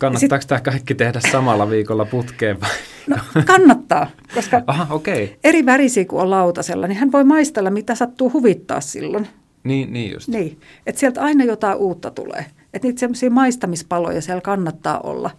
Kannattaako 0.00 0.40
sit, 0.40 0.48
tämä 0.48 0.60
kaikki 0.60 0.94
tehdä 0.94 1.20
samalla 1.30 1.70
viikolla 1.70 2.04
putkeen 2.04 2.60
vai? 2.60 2.70
No, 3.06 3.16
kannattaa, 3.46 4.10
koska 4.34 4.62
Aha, 4.66 4.94
okay. 4.94 5.28
eri 5.44 5.66
värisiä 5.66 6.04
kuin 6.04 6.22
on 6.22 6.30
lautasella, 6.30 6.86
niin 6.86 6.98
hän 6.98 7.12
voi 7.12 7.24
maistella, 7.24 7.70
mitä 7.70 7.94
sattuu 7.94 8.32
huvittaa 8.32 8.80
silloin. 8.80 9.28
Niin, 9.64 9.92
niin 9.92 10.12
just. 10.12 10.28
Niin, 10.28 10.60
että 10.86 10.98
sieltä 10.98 11.22
aina 11.22 11.44
jotain 11.44 11.78
uutta 11.78 12.10
tulee. 12.10 12.46
Että 12.74 12.88
niitä 12.88 13.00
semmoisia 13.00 13.30
maistamispaloja 13.30 14.22
siellä 14.22 14.40
kannattaa 14.40 15.00
olla. 15.00 15.30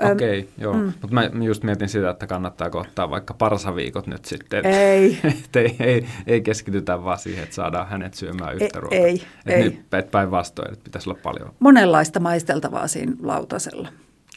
Okei, 0.00 0.40
okay, 0.40 0.52
joo. 0.58 0.74
Mm. 0.74 0.92
Mutta 1.00 1.14
mä 1.14 1.30
just 1.44 1.62
mietin 1.62 1.88
sitä, 1.88 2.10
että 2.10 2.26
kannattaako 2.26 2.78
ottaa 2.78 3.10
vaikka 3.10 3.34
parsaviikot 3.34 4.06
nyt 4.06 4.24
sitten. 4.24 4.66
Ei. 4.66 5.18
ei, 5.56 5.76
ei, 5.80 6.06
ei 6.26 6.40
keskitytä 6.40 7.04
vaan 7.04 7.18
siihen, 7.18 7.42
että 7.42 7.54
saadaan 7.54 7.88
hänet 7.88 8.14
syömään 8.14 8.54
yhtä 8.54 8.64
ei, 8.64 8.80
ruokaa. 8.80 8.98
Ei, 8.98 9.22
et 9.46 9.54
ei. 9.54 9.64
Nyt 9.64 10.10
päinvastoin, 10.10 10.72
että 10.72 10.84
pitäisi 10.84 11.10
olla 11.10 11.20
paljon. 11.22 11.52
Monenlaista 11.58 12.20
maisteltavaa 12.20 12.88
siinä 12.88 13.12
lautasella. 13.22 13.88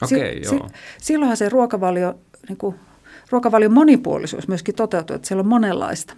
Okei, 0.03 0.17
okay, 0.17 0.43
si- 0.43 0.55
joo. 0.55 0.67
Si- 0.67 0.73
silloinhan 1.01 1.37
se 1.37 1.49
ruokavalio, 1.49 2.19
niin 2.49 2.57
kuin, 2.57 2.75
ruokavalion 3.29 3.73
monipuolisuus 3.73 4.47
myöskin 4.47 4.75
toteutuu, 4.75 5.15
että 5.15 5.27
siellä 5.27 5.41
on 5.41 5.47
monenlaista. 5.47 6.15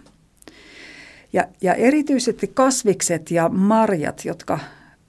Ja, 1.32 1.44
ja 1.62 1.74
erityisesti 1.74 2.50
kasvikset 2.54 3.30
ja 3.30 3.48
marjat, 3.48 4.24
jotka 4.24 4.58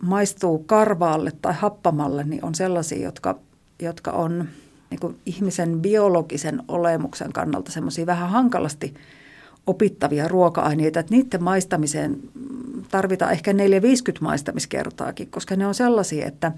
maistuu 0.01 0.59
karvaalle 0.59 1.31
tai 1.41 1.53
happamalle, 1.53 2.23
niin 2.23 2.45
on 2.45 2.55
sellaisia, 2.55 3.03
jotka, 3.03 3.39
jotka 3.81 4.11
on 4.11 4.47
niin 4.89 4.99
kuin 4.99 5.17
ihmisen 5.25 5.79
biologisen 5.79 6.61
olemuksen 6.67 7.33
kannalta 7.33 7.71
semmoisia 7.71 8.05
vähän 8.05 8.29
hankalasti 8.29 8.93
opittavia 9.67 10.27
ruoka-aineita, 10.27 10.99
että 10.99 11.15
niiden 11.15 11.43
maistamiseen 11.43 12.19
tarvitaan 12.91 13.31
ehkä 13.31 13.51
4-50 13.51 13.55
maistamiskertaakin, 14.21 15.31
koska 15.31 15.55
ne 15.55 15.67
on 15.67 15.75
sellaisia, 15.75 16.25
että, 16.25 16.51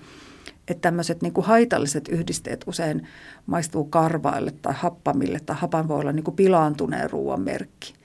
että 0.68 0.82
tämmöiset 0.82 1.22
niin 1.22 1.34
kuin 1.34 1.46
haitalliset 1.46 2.08
yhdisteet 2.08 2.64
usein 2.68 3.08
maistuu 3.46 3.84
karvaille 3.84 4.54
tai 4.62 4.74
happamille 4.78 5.40
tai 5.40 5.56
hapan 5.60 5.88
voi 5.88 6.00
olla 6.00 6.12
niin 6.12 6.24
kuin 6.24 6.36
pilaantuneen 6.36 7.10
ruoan 7.10 7.42
merkki. 7.42 7.99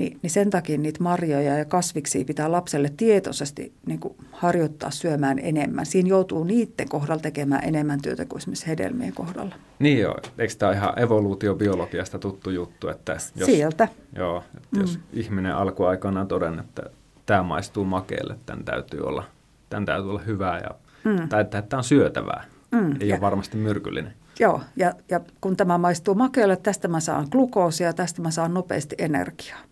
Niin, 0.00 0.18
niin 0.22 0.30
sen 0.30 0.50
takia 0.50 0.78
niitä 0.78 1.02
marjoja 1.02 1.58
ja 1.58 1.64
kasviksia 1.64 2.24
pitää 2.24 2.52
lapselle 2.52 2.92
tietoisesti 2.96 3.72
niin 3.86 4.00
kuin 4.00 4.14
harjoittaa 4.32 4.90
syömään 4.90 5.38
enemmän. 5.38 5.86
Siinä 5.86 6.08
joutuu 6.08 6.44
niiden 6.44 6.88
kohdalla 6.88 7.22
tekemään 7.22 7.64
enemmän 7.64 8.02
työtä 8.02 8.24
kuin 8.24 8.38
esimerkiksi 8.38 8.66
hedelmien 8.66 9.14
kohdalla. 9.14 9.54
Niin 9.78 9.98
joo, 9.98 10.16
eikö 10.38 10.54
tämä 10.58 10.72
ihan 10.72 10.98
evoluutiobiologiasta 10.98 12.18
tuttu 12.18 12.50
juttu? 12.50 12.88
Että 12.88 13.12
jos, 13.12 13.46
Sieltä. 13.46 13.88
Joo, 14.16 14.44
että 14.56 14.68
mm. 14.76 14.80
jos 14.80 14.98
ihminen 15.12 15.54
alkuaikana 15.54 16.26
todennut, 16.26 16.66
että 16.66 16.82
tämä 17.26 17.42
maistuu 17.42 17.84
makeelle, 17.84 18.36
tämän 18.46 18.64
täytyy 18.64 19.00
olla, 19.00 19.24
tämän 19.70 19.84
täytyy 19.84 20.10
olla 20.10 20.22
hyvää 20.26 20.58
ja, 20.58 20.70
mm. 21.04 21.28
tai 21.28 21.40
että 21.40 21.62
tämä 21.62 21.78
on 21.78 21.84
syötävää. 21.84 22.44
Mm, 22.70 22.96
Ei 23.00 23.08
ja, 23.08 23.14
ole 23.14 23.20
varmasti 23.20 23.56
myrkyllinen. 23.56 24.14
Joo, 24.38 24.60
ja, 24.76 24.94
ja 25.08 25.20
kun 25.40 25.56
tämä 25.56 25.78
maistuu 25.78 26.14
makealle, 26.14 26.56
tästä 26.56 26.88
mä 26.88 27.00
saan 27.00 27.26
glukoosia, 27.30 27.92
tästä 27.92 28.22
mä 28.22 28.30
saan 28.30 28.54
nopeasti 28.54 28.96
energiaa. 28.98 29.69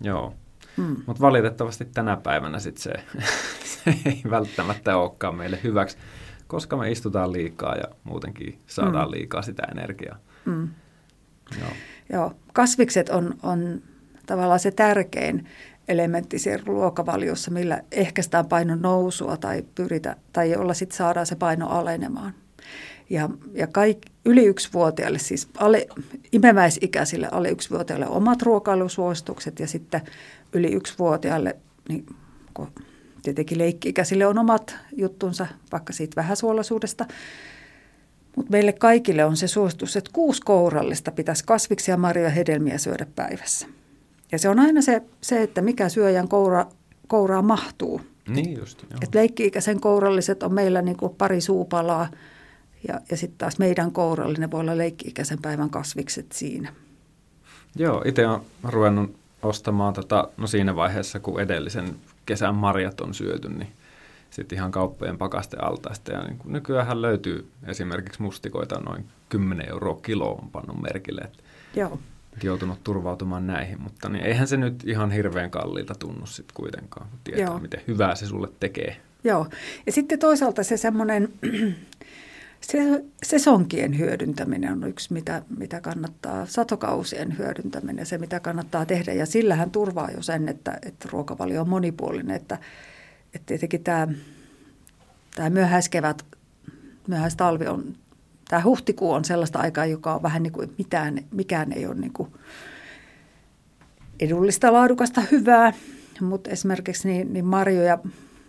Joo, 0.00 0.34
mm. 0.76 0.96
mutta 1.06 1.20
valitettavasti 1.20 1.84
tänä 1.84 2.16
päivänä 2.16 2.58
sit 2.58 2.78
se, 2.78 2.92
se 3.84 3.94
ei 4.04 4.22
välttämättä 4.30 4.96
olekaan 4.96 5.34
meille 5.34 5.58
hyväksi, 5.64 5.96
koska 6.46 6.76
me 6.76 6.90
istutaan 6.90 7.32
liikaa 7.32 7.74
ja 7.74 7.84
muutenkin 8.04 8.60
saadaan 8.66 9.08
mm. 9.08 9.12
liikaa 9.12 9.42
sitä 9.42 9.62
energiaa. 9.70 10.18
Mm. 10.44 10.68
Joo. 11.60 11.70
Joo, 12.12 12.32
kasvikset 12.52 13.08
on, 13.08 13.34
on 13.42 13.82
tavallaan 14.26 14.60
se 14.60 14.70
tärkein 14.70 15.46
elementti 15.88 16.38
siellä 16.38 16.64
ruokavaliossa, 16.66 17.50
millä 17.50 17.80
ehkäistään 17.92 18.46
painon 18.46 18.82
nousua 18.82 19.36
tai 19.36 19.64
pyritä, 19.74 20.16
tai 20.32 20.50
jolla 20.50 20.74
sitten 20.74 20.96
saadaan 20.96 21.26
se 21.26 21.36
paino 21.36 21.68
alenemaan. 21.68 22.34
Ja, 23.10 23.28
ja 23.52 23.66
kaik, 23.66 23.98
yli 24.24 24.44
yksivuotiaille, 24.44 25.18
siis 25.18 25.48
alle, 25.58 25.86
imeväisikäisille 26.32 27.28
alle 27.32 27.48
yksivuotiaille 27.48 28.06
omat 28.08 28.42
ruokailusuositukset 28.42 29.60
ja 29.60 29.66
sitten 29.66 30.00
yli 30.52 30.72
yksivuotiaille, 30.72 31.56
niin 31.88 32.06
tietenkin 33.22 33.58
leikki-ikäisille 33.58 34.26
on 34.26 34.38
omat 34.38 34.76
juttunsa, 34.96 35.46
vaikka 35.72 35.92
siitä 35.92 36.16
vähäsuolaisuudesta. 36.16 37.06
Mutta 38.36 38.50
meille 38.50 38.72
kaikille 38.72 39.24
on 39.24 39.36
se 39.36 39.48
suositus, 39.48 39.96
että 39.96 40.10
kuusi 40.12 40.42
kourallista 40.44 41.10
pitäisi 41.10 41.44
kasviksia, 41.44 41.96
marjoja 41.96 42.28
ja 42.28 42.34
hedelmiä 42.34 42.78
syödä 42.78 43.06
päivässä. 43.16 43.66
Ja 44.32 44.38
se 44.38 44.48
on 44.48 44.58
aina 44.58 44.82
se, 44.82 45.02
se 45.20 45.42
että 45.42 45.62
mikä 45.62 45.88
syöjän 45.88 46.28
koura, 46.28 46.66
kouraa 47.06 47.42
mahtuu. 47.42 48.00
Niin 48.28 48.58
just, 48.58 48.82
joo. 48.82 48.98
Et 49.02 49.14
leikki-ikäisen 49.14 49.80
kouralliset 49.80 50.42
on 50.42 50.54
meillä 50.54 50.82
niin 50.82 50.96
kuin 50.96 51.14
pari 51.14 51.40
suupalaa– 51.40 52.08
ja, 52.88 53.00
ja 53.10 53.16
sitten 53.16 53.38
taas 53.38 53.58
meidän 53.58 53.92
kourallinen 53.92 54.50
voi 54.50 54.60
olla 54.60 54.78
leikki-ikäisen 54.78 55.42
päivän 55.42 55.70
kasvikset 55.70 56.32
siinä. 56.32 56.72
Joo, 57.76 58.02
itse 58.04 58.28
olen 58.28 58.40
ruvennut 58.64 59.16
ostamaan 59.42 59.94
tota, 59.94 60.28
no 60.36 60.46
siinä 60.46 60.76
vaiheessa, 60.76 61.20
kun 61.20 61.40
edellisen 61.40 61.96
kesän 62.26 62.54
marjat 62.54 63.00
on 63.00 63.14
syöty, 63.14 63.48
niin 63.48 63.72
sitten 64.30 64.56
ihan 64.56 64.70
kauppojen 64.70 65.18
pakastealtaista. 65.18 66.12
Ja 66.12 66.22
niin 66.22 66.38
nykyään 66.44 67.02
löytyy 67.02 67.48
esimerkiksi 67.66 68.22
mustikoita 68.22 68.80
noin 68.80 69.04
10 69.28 69.68
euroa 69.68 69.98
kiloon 70.02 70.50
pannut 70.50 70.82
merkille. 70.82 71.20
Että 71.20 71.38
Joo. 71.74 71.98
joutunut 72.42 72.84
turvautumaan 72.84 73.46
näihin, 73.46 73.82
mutta 73.82 74.08
niin 74.08 74.24
eihän 74.24 74.48
se 74.48 74.56
nyt 74.56 74.84
ihan 74.86 75.10
hirveän 75.10 75.50
kalliilta 75.50 75.94
tunnu 75.94 76.26
sitten 76.26 76.54
kuitenkaan, 76.54 77.08
kun 77.10 77.18
tietää, 77.24 77.44
Joo. 77.44 77.58
miten 77.58 77.80
hyvää 77.88 78.14
se 78.14 78.26
sulle 78.26 78.48
tekee. 78.60 78.96
Joo, 79.24 79.46
ja 79.86 79.92
sitten 79.92 80.18
toisaalta 80.18 80.62
se 80.62 80.76
semmoinen 80.76 81.28
se, 82.70 83.04
sesonkien 83.22 83.98
hyödyntäminen 83.98 84.72
on 84.72 84.88
yksi, 84.88 85.12
mitä, 85.12 85.42
mitä 85.56 85.80
kannattaa, 85.80 86.46
satokausien 86.46 87.38
hyödyntäminen, 87.38 88.06
se 88.06 88.18
mitä 88.18 88.40
kannattaa 88.40 88.86
tehdä. 88.86 89.12
Ja 89.12 89.26
sillähän 89.26 89.70
turvaa 89.70 90.10
jo 90.10 90.22
sen, 90.22 90.48
että, 90.48 90.78
että 90.86 91.08
ruokavalio 91.12 91.60
on 91.60 91.68
monipuolinen. 91.68 92.36
Että, 92.36 92.58
että 93.34 93.46
tietenkin 93.46 93.84
tämä, 93.84 94.08
tämä 95.34 95.50
myöhäiskevät, 95.50 96.26
myöhäistalvi 97.08 97.66
on, 97.66 97.94
tämä 98.48 98.62
huhtikuu 98.62 99.12
on 99.12 99.24
sellaista 99.24 99.58
aikaa, 99.58 99.86
joka 99.86 100.14
on 100.14 100.22
vähän 100.22 100.42
niin 100.42 100.52
kuin 100.52 100.74
mitään, 100.78 101.24
mikään 101.30 101.72
ei 101.72 101.86
ole 101.86 101.94
niin 101.94 102.12
kuin 102.12 102.32
edullista, 104.20 104.72
laadukasta, 104.72 105.22
hyvää. 105.32 105.72
Mutta 106.20 106.50
esimerkiksi 106.50 107.08
niin, 107.08 107.32
niin 107.32 107.44
marjoja 107.44 107.98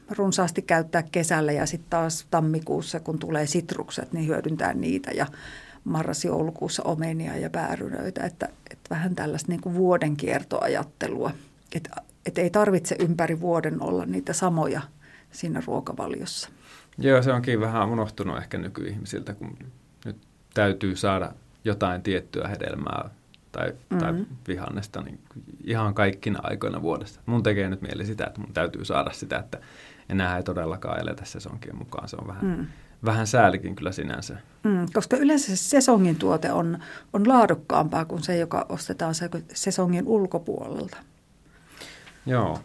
runsaasti 0.09 0.61
käyttää 0.61 1.03
kesällä 1.11 1.51
ja 1.51 1.65
sitten 1.65 1.89
taas 1.89 2.27
tammikuussa, 2.31 2.99
kun 2.99 3.19
tulee 3.19 3.47
sitrukset, 3.47 4.13
niin 4.13 4.27
hyödyntää 4.27 4.73
niitä 4.73 5.11
ja 5.11 5.25
marras-joulukuussa 5.83 6.83
omenia 6.83 7.37
ja 7.37 7.49
päärynöitä, 7.49 8.23
että, 8.23 8.49
että 8.71 8.89
vähän 8.89 9.15
tällaista 9.15 9.51
niin 9.51 9.61
kuin 9.61 9.75
vuoden 9.75 10.17
kiertoajattelua, 10.17 11.31
että, 11.75 11.89
että 12.25 12.41
ei 12.41 12.49
tarvitse 12.49 12.95
ympäri 12.99 13.39
vuoden 13.39 13.81
olla 13.81 14.05
niitä 14.05 14.33
samoja 14.33 14.81
siinä 15.31 15.61
ruokavaliossa. 15.65 16.49
Joo, 16.97 17.21
se 17.21 17.33
onkin 17.33 17.59
vähän 17.59 17.89
unohtunut 17.89 18.37
ehkä 18.37 18.57
nykyihmisiltä, 18.57 19.33
kun 19.33 19.57
nyt 20.05 20.17
täytyy 20.53 20.95
saada 20.95 21.31
jotain 21.63 22.01
tiettyä 22.01 22.47
hedelmää 22.47 23.09
tai, 23.51 23.69
mm-hmm. 23.69 23.97
tai 23.97 24.25
vihannesta 24.47 25.01
niin 25.01 25.19
ihan 25.63 25.93
kaikkina 25.93 26.39
aikoina 26.43 26.81
vuodesta. 26.81 27.19
Mun 27.25 27.43
tekee 27.43 27.69
nyt 27.69 27.81
mieli 27.81 28.05
sitä, 28.05 28.25
että 28.25 28.41
mun 28.41 28.53
täytyy 28.53 28.85
saada 28.85 29.11
sitä, 29.11 29.39
että 29.39 29.59
enää 30.09 30.37
ei 30.37 30.43
todellakaan 30.43 30.99
eletä 30.99 31.25
sesonkien 31.25 31.75
mukaan. 31.75 32.09
Se 32.09 32.17
on 32.21 32.27
vähän, 32.27 32.45
mm. 32.45 32.67
vähän 33.05 33.27
säälikin 33.27 33.75
kyllä 33.75 33.91
sinänsä. 33.91 34.37
Mm, 34.63 34.85
koska 34.93 35.17
yleensä 35.17 35.47
se 35.47 35.55
sesongin 35.55 36.15
tuote 36.15 36.51
on, 36.51 36.79
on 37.13 37.27
laadukkaampaa 37.27 38.05
kuin 38.05 38.23
se, 38.23 38.37
joka 38.37 38.65
ostetaan 38.69 39.15
se 39.15 39.29
sesongin 39.53 40.07
ulkopuolelta. 40.07 40.97
Joo. 42.25 42.59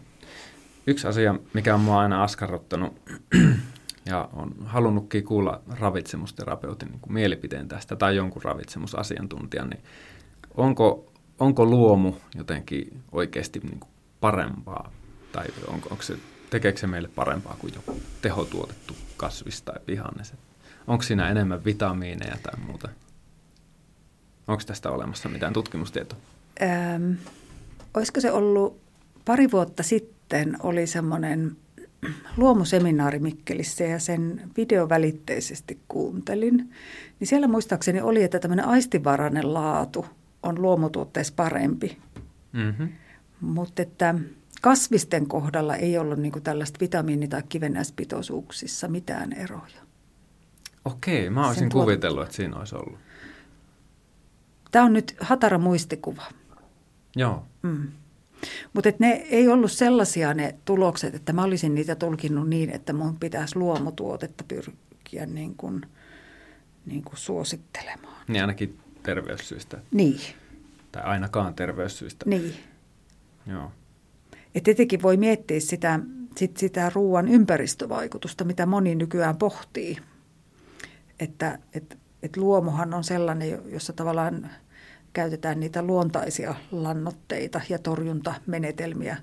Yksi 0.87 1.07
asia, 1.07 1.35
mikä 1.53 1.75
on 1.75 1.81
mua 1.81 1.99
aina 1.99 2.23
askarruttanut 2.23 3.09
ja 4.05 4.29
on 4.33 4.55
halunnutkin 4.65 5.23
kuulla 5.23 5.61
ravitsemusterapeutin 5.79 6.89
niin 6.89 6.99
kuin 6.99 7.13
mielipiteen 7.13 7.67
tästä 7.67 7.95
tai 7.95 8.15
jonkun 8.15 8.43
ravitsemusasiantuntijan, 8.43 9.69
niin 9.69 9.83
onko, 10.55 11.11
onko 11.39 11.65
luomu 11.65 12.13
jotenkin 12.35 13.03
oikeasti 13.11 13.59
niin 13.59 13.79
kuin 13.79 13.91
parempaa 14.19 14.91
tai 15.31 15.45
onko, 15.67 15.89
onko 15.91 16.03
se, 16.03 16.17
tekeekö 16.53 16.79
se 16.79 16.87
meille 16.87 17.09
parempaa 17.15 17.55
kuin 17.59 17.73
joku 17.73 18.01
tehotuotettu 18.21 18.95
kasvis 19.17 19.61
tai 19.61 19.75
vihannes? 19.87 20.33
Onko 20.87 21.03
siinä 21.03 21.29
enemmän 21.29 21.65
vitamiineja 21.65 22.37
tai 22.43 22.59
muuta? 22.67 22.89
Onko 24.47 24.63
tästä 24.65 24.91
olemassa 24.91 25.29
mitään 25.29 25.53
tutkimustietoa? 25.53 26.19
Ähm, 26.61 27.11
olisiko 27.93 28.19
se 28.21 28.31
ollut 28.31 28.81
pari 29.25 29.51
vuotta 29.51 29.83
sitten 29.83 30.57
oli 30.63 30.87
semmoinen 30.87 31.57
luomuseminaari 32.37 33.19
Mikkelissä 33.19 33.83
ja 33.83 33.99
sen 33.99 34.41
videovälitteisesti 34.57 35.79
kuuntelin, 35.87 36.73
niin 37.19 37.27
siellä 37.27 37.47
muistaakseni 37.47 38.01
oli, 38.01 38.23
että 38.23 38.39
tämmöinen 38.39 38.65
aistivarainen 38.65 39.53
laatu 39.53 40.05
on 40.43 40.61
luomutuotteessa 40.61 41.33
parempi. 41.35 41.97
Mm-hmm. 42.51 42.89
Mutta 43.41 43.81
että 43.81 44.15
kasvisten 44.63 45.27
kohdalla 45.27 45.75
ei 45.75 45.97
ollut 45.97 46.19
niin 46.19 46.31
kuin 46.31 46.43
tällaista 46.43 46.79
vitamiini- 46.85 47.27
tai 47.27 47.43
kivennäispitoisuuksissa 47.49 48.87
mitään 48.87 49.33
eroja. 49.33 49.81
Okei, 50.85 51.29
mä 51.29 51.47
olisin 51.47 51.69
tuot... 51.69 51.83
kuvitellut, 51.83 52.23
että 52.23 52.35
siinä 52.35 52.57
olisi 52.57 52.75
ollut. 52.75 52.99
Tämä 54.71 54.85
on 54.85 54.93
nyt 54.93 55.15
hatara 55.19 55.57
muistikuva. 55.57 56.23
Joo. 57.15 57.45
Mm. 57.61 57.91
Mutta 58.73 58.89
ne 58.99 59.11
ei 59.11 59.47
ollut 59.47 59.71
sellaisia 59.71 60.33
ne 60.33 60.55
tulokset, 60.65 61.15
että 61.15 61.33
mä 61.33 61.43
olisin 61.43 61.75
niitä 61.75 61.95
tulkinnut 61.95 62.49
niin, 62.49 62.69
että 62.69 62.93
mun 62.93 63.19
pitäisi 63.19 63.55
luomutuotetta 63.55 64.43
pyrkiä 64.47 65.25
niin 65.25 65.55
kuin, 65.55 65.85
niin 66.85 67.03
kuin 67.03 67.17
suosittelemaan. 67.17 68.23
Niin 68.27 68.41
ainakin 68.41 68.79
terveyssyistä. 69.03 69.77
Niin. 69.91 70.21
Tai 70.91 71.03
ainakaan 71.03 71.53
terveyssyistä. 71.53 72.25
Niin. 72.29 72.53
Joo. 73.47 73.71
Ja 74.55 74.61
tietenkin 74.61 75.01
voi 75.01 75.17
miettiä 75.17 75.59
sitä, 75.59 75.99
sit 76.35 76.57
sitä 76.57 76.91
ruoan 76.95 77.27
ympäristövaikutusta, 77.27 78.43
mitä 78.43 78.65
moni 78.65 78.95
nykyään 78.95 79.37
pohtii. 79.37 79.97
Että 81.19 81.59
et, 81.73 81.97
et 82.23 82.37
luomuhan 82.37 82.93
on 82.93 83.03
sellainen, 83.03 83.59
jossa 83.71 83.93
tavallaan 83.93 84.49
käytetään 85.13 85.59
niitä 85.59 85.81
luontaisia 85.81 86.55
lannoitteita 86.71 87.61
ja 87.69 87.79
torjuntamenetelmiä 87.79 89.17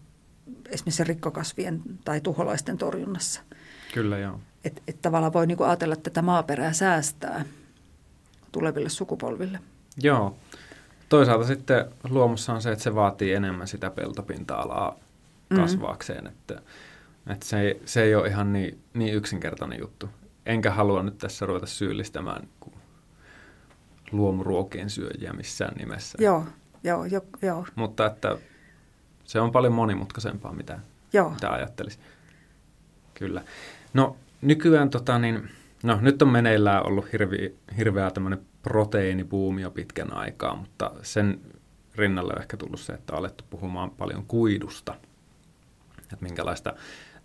esimerkiksi 0.69 1.05
rikkokasvien 1.05 1.83
tai 2.05 2.21
tuholaisten 2.21 2.79
torjunnassa. 2.79 3.43
Kyllä, 3.95 4.19
joo. 4.19 4.40
Että 4.64 4.83
et 4.88 5.03
tavallaan 5.03 5.33
voi 5.33 5.47
niinku 5.47 5.64
ajatella, 5.64 5.93
että 5.93 6.11
tätä 6.11 6.23
maaperää 6.23 6.73
säästää 6.73 7.45
tuleville 8.53 8.88
sukupolville. 8.88 9.59
Joo. 10.03 10.37
Toisaalta 11.09 11.47
sitten 11.47 11.85
luomussa 12.11 12.53
on 12.53 12.62
se, 12.62 12.73
että 12.73 12.83
se 12.83 12.95
vaatii 12.95 13.33
enemmän 13.33 13.69
sitä 13.69 13.90
peltopinta-alaa. 13.90 14.99
Kasvaakseen, 15.57 16.25
mm. 16.25 16.31
että, 16.31 16.63
että 17.27 17.47
se, 17.47 17.61
ei, 17.61 17.83
se 17.85 18.03
ei 18.03 18.15
ole 18.15 18.29
ihan 18.29 18.53
niin, 18.53 18.79
niin 18.95 19.15
yksinkertainen 19.15 19.81
juttu. 19.81 20.09
Enkä 20.47 20.71
halua 20.71 21.03
nyt 21.03 21.19
tässä 21.19 21.47
ruveta 21.47 21.67
syyllistämään 21.67 22.49
luomuruokien 24.13 24.91
syöjiä 24.91 25.33
missään 25.33 25.77
nimessä. 25.77 26.19
Joo, 26.21 26.45
joo, 26.85 27.05
jo, 27.05 27.21
joo. 27.43 27.67
Mutta 27.75 28.07
että 28.07 28.39
se 29.25 29.41
on 29.41 29.53
paljon 29.53 29.73
monimutkaisempaa, 29.73 30.53
mitä, 30.53 30.79
joo. 31.13 31.31
mitä 31.31 31.51
ajattelisi. 31.51 31.99
Kyllä. 33.15 33.43
No 33.95 34.17
nykyään 34.43 34.91
tota, 34.91 35.19
niin, 35.19 35.49
no, 35.83 35.99
nyt 36.01 36.23
on 36.23 36.29
meneillään 36.29 36.87
ollut 36.87 37.13
hirvi, 37.13 37.57
hirveä 37.77 38.11
tämmöinen 38.11 38.41
proteiinibuumi 38.63 39.63
jo 39.63 39.71
pitkän 39.71 40.13
aikaa, 40.13 40.57
mutta 40.57 40.91
sen 41.03 41.41
rinnalle 41.95 42.33
on 42.33 42.41
ehkä 42.41 42.57
tullut 42.57 42.81
se, 42.81 42.93
että 42.93 43.13
on 43.13 43.19
alettu 43.19 43.45
puhumaan 43.51 43.91
paljon 43.91 44.25
kuidusta. 44.27 44.95
Että 46.12 46.25
minkälaista, 46.25 46.75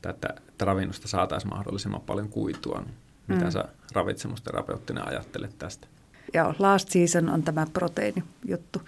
että, 0.09 0.29
että 0.47 0.65
ravinnosta 0.65 1.07
saataisiin 1.07 1.53
mahdollisimman 1.53 2.01
paljon 2.01 2.29
kuitua. 2.29 2.83
Mitä 3.27 3.45
mm. 3.45 3.51
sä 3.51 3.65
ravitsemusterapeuttinen 3.93 5.07
ajattelet 5.07 5.57
tästä? 5.57 5.87
Joo, 6.33 6.55
last 6.59 6.89
season 6.89 7.29
on 7.29 7.43
tämä 7.43 7.65
proteiinijuttu. 7.73 8.81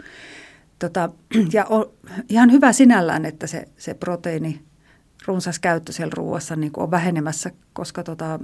Tota, 0.79 1.09
ja 1.53 1.65
on 1.65 1.91
ihan 2.29 2.51
hyvä 2.51 2.73
sinällään, 2.73 3.25
että 3.25 3.47
se, 3.47 3.67
se 3.77 3.93
proteiini, 3.93 4.61
runsas 5.25 5.59
käyttö 5.59 5.91
siellä 5.91 6.13
ruoassa 6.15 6.55
niin 6.55 6.71
on 6.77 6.91
vähenemässä, 6.91 7.51
koska 7.73 8.03
tota, 8.03 8.39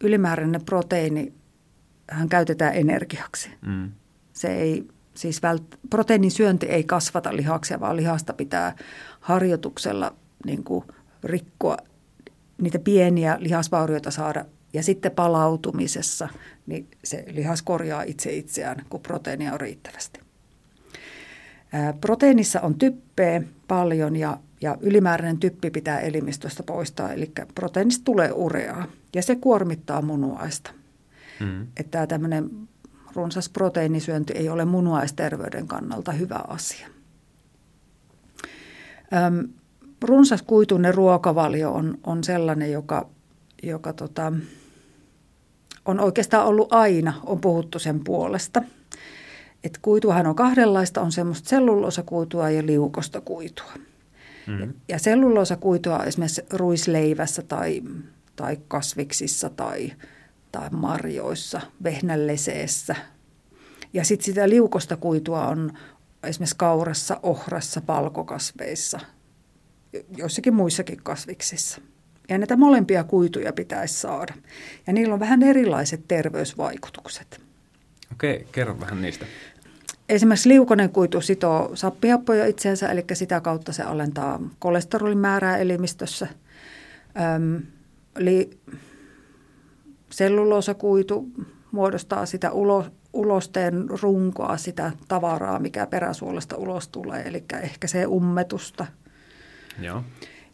ylimääräinen 0.00 0.64
proteiini 0.64 1.32
hän 2.10 2.28
käytetään 2.28 2.74
energiaksi. 2.74 3.50
Mm. 3.66 3.92
Se 4.32 4.48
ei, 4.48 4.88
siis 5.14 5.42
vält, 5.42 5.62
proteiinin 5.90 6.30
syönti 6.30 6.66
ei 6.66 6.84
kasvata 6.84 7.36
lihaksia, 7.36 7.80
vaan 7.80 7.96
lihasta 7.96 8.32
pitää 8.32 8.76
harjoituksella 9.20 10.14
niin 10.46 10.64
kuin 10.64 10.84
rikkoa 11.24 11.76
niitä 12.58 12.78
pieniä 12.78 13.36
lihasvaurioita 13.40 14.10
saada 14.10 14.44
ja 14.72 14.82
sitten 14.82 15.12
palautumisessa 15.12 16.28
niin 16.66 16.88
se 17.04 17.24
lihas 17.30 17.62
korjaa 17.62 18.02
itse 18.02 18.32
itseään, 18.32 18.84
kun 18.90 19.00
proteiinia 19.00 19.52
on 19.52 19.60
riittävästi. 19.60 20.20
Proteiinissa 22.00 22.60
on 22.60 22.74
typpeä 22.74 23.42
paljon 23.68 24.16
ja, 24.16 24.38
ja 24.60 24.76
ylimääräinen 24.80 25.38
typpi 25.38 25.70
pitää 25.70 26.00
elimistöstä 26.00 26.62
poistaa, 26.62 27.12
eli 27.12 27.32
proteiinista 27.54 28.04
tulee 28.04 28.32
ureaa 28.32 28.86
ja 29.14 29.22
se 29.22 29.36
kuormittaa 29.36 30.02
munuaista. 30.02 30.70
Mm. 31.40 31.62
Että 31.62 31.90
tämä 31.90 32.06
tämmöinen 32.06 32.50
runsas 33.14 33.48
proteiinisyönti 33.48 34.32
ei 34.32 34.48
ole 34.48 34.64
munuaisterveyden 34.64 35.66
kannalta 35.66 36.12
hyvä 36.12 36.40
asia. 36.48 36.88
Öm, 39.12 39.48
runsas 40.02 40.42
kuituinen 40.42 40.94
ruokavalio 40.94 41.72
on, 41.72 41.98
on 42.04 42.24
sellainen, 42.24 42.72
joka, 42.72 43.08
joka 43.62 43.92
tota, 43.92 44.32
on 45.84 46.00
oikeastaan 46.00 46.46
ollut 46.46 46.72
aina, 46.72 47.14
on 47.26 47.40
puhuttu 47.40 47.78
sen 47.78 48.04
puolesta. 48.04 48.62
Et 49.64 49.78
kuituahan 49.82 50.26
on 50.26 50.34
kahdenlaista, 50.34 51.00
on 51.00 51.12
semmoista 51.12 51.48
selluloosakuitua 51.48 52.50
ja 52.50 52.66
liukosta 52.66 53.20
kuitua. 53.20 53.72
Mm-hmm. 54.46 54.72
Ja 54.88 54.98
selluloosakuitua 54.98 55.98
on 55.98 56.04
esimerkiksi 56.06 56.42
ruisleivässä 56.52 57.42
tai, 57.42 57.82
tai 58.36 58.58
kasviksissa 58.68 59.50
tai, 59.50 59.92
tai 60.52 60.70
marjoissa, 60.70 61.60
vehnälleseessä. 61.82 62.96
Ja 63.92 64.04
sitten 64.04 64.24
sitä 64.24 64.48
liukosta 64.48 64.96
kuitua 64.96 65.46
on 65.46 65.72
esimerkiksi 66.22 66.56
kaurassa, 66.56 67.20
ohrassa, 67.22 67.80
palkokasveissa, 67.80 69.00
joissakin 70.16 70.54
muissakin 70.54 71.00
kasviksissa. 71.02 71.80
Ja 72.28 72.38
näitä 72.38 72.56
molempia 72.56 73.04
kuituja 73.04 73.52
pitäisi 73.52 73.94
saada. 73.94 74.34
Ja 74.86 74.92
niillä 74.92 75.14
on 75.14 75.20
vähän 75.20 75.42
erilaiset 75.42 76.00
terveysvaikutukset. 76.08 77.40
Okei, 78.12 78.46
kerro 78.52 78.80
vähän 78.80 79.02
niistä. 79.02 79.26
Esimerkiksi 80.08 80.48
liukonen 80.48 80.90
kuitu 80.90 81.20
sitoo 81.20 81.70
sappihappoja 81.74 82.46
itseensä, 82.46 82.88
eli 82.88 83.04
sitä 83.12 83.40
kautta 83.40 83.72
se 83.72 83.82
alentaa 83.82 84.40
kolesterolin 84.58 85.18
määrää 85.18 85.56
elimistössä. 85.56 86.26
Öm, 87.36 87.62
li, 88.18 88.50
selluloosakuitu 90.10 91.28
muodostaa 91.72 92.26
sitä 92.26 92.50
ulo, 92.50 92.86
ulosteen 93.12 93.84
runkoa, 94.02 94.56
sitä 94.56 94.92
tavaraa, 95.08 95.58
mikä 95.58 95.86
peräsuolesta 95.86 96.56
ulos 96.56 96.88
tulee, 96.88 97.22
eli 97.28 97.44
ehkä 97.62 97.86
se 97.86 98.06
ummetusta. 98.06 98.86
Joo. 99.80 100.02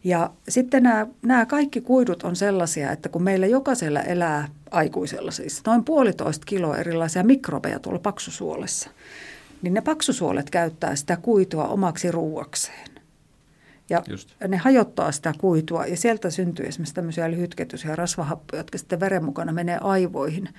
Ja 0.03 0.29
sitten 0.49 0.83
nämä, 0.83 1.07
nämä 1.21 1.45
kaikki 1.45 1.81
kuidut 1.81 2.23
on 2.23 2.35
sellaisia, 2.35 2.91
että 2.91 3.09
kun 3.09 3.23
meillä 3.23 3.47
jokaisella 3.47 4.01
elää 4.01 4.47
aikuisella 4.71 5.31
siis 5.31 5.61
noin 5.65 5.83
puolitoista 5.83 6.45
kiloa 6.45 6.77
erilaisia 6.77 7.23
mikrobeja 7.23 7.79
tuolla 7.79 7.99
paksusuolessa, 7.99 8.89
niin 9.61 9.73
ne 9.73 9.81
paksusuolet 9.81 10.49
käyttää 10.49 10.95
sitä 10.95 11.17
kuitua 11.17 11.67
omaksi 11.67 12.11
ruuakseen. 12.11 12.94
Ja 13.89 14.03
Just. 14.07 14.29
ne 14.47 14.57
hajottaa 14.57 15.11
sitä 15.11 15.33
kuitua 15.37 15.85
ja 15.85 15.97
sieltä 15.97 16.29
syntyy 16.29 16.65
esimerkiksi 16.65 16.95
tämmöisiä 16.95 17.31
lyhytketyisiä 17.31 17.95
rasvahappoja, 17.95 18.59
jotka 18.59 18.77
sitten 18.77 18.99
veren 18.99 19.23
mukana 19.23 19.53
menee 19.53 19.77
aivoihin. 19.81 20.49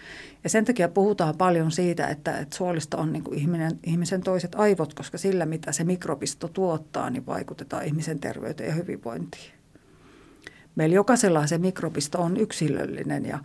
Ja 0.44 0.50
sen 0.50 0.64
takia 0.64 0.88
puhutaan 0.88 1.36
paljon 1.36 1.70
siitä, 1.70 2.06
että, 2.06 2.38
että 2.38 2.56
suolista 2.56 2.96
on 2.96 3.12
niin 3.12 3.24
kuin 3.24 3.38
ihminen, 3.38 3.78
ihmisen 3.84 4.22
toiset 4.22 4.54
aivot, 4.54 4.94
koska 4.94 5.18
sillä 5.18 5.46
mitä 5.46 5.72
se 5.72 5.84
mikrobisto 5.84 6.48
tuottaa, 6.48 7.10
niin 7.10 7.26
vaikutetaan 7.26 7.84
ihmisen 7.84 8.20
terveyteen 8.20 8.68
ja 8.68 8.74
hyvinvointiin. 8.74 9.52
Meillä 10.76 10.94
jokaisella 10.94 11.46
se 11.46 11.58
mikrobisto 11.58 12.22
on 12.22 12.36
yksilöllinen 12.36 13.26
ja, 13.26 13.38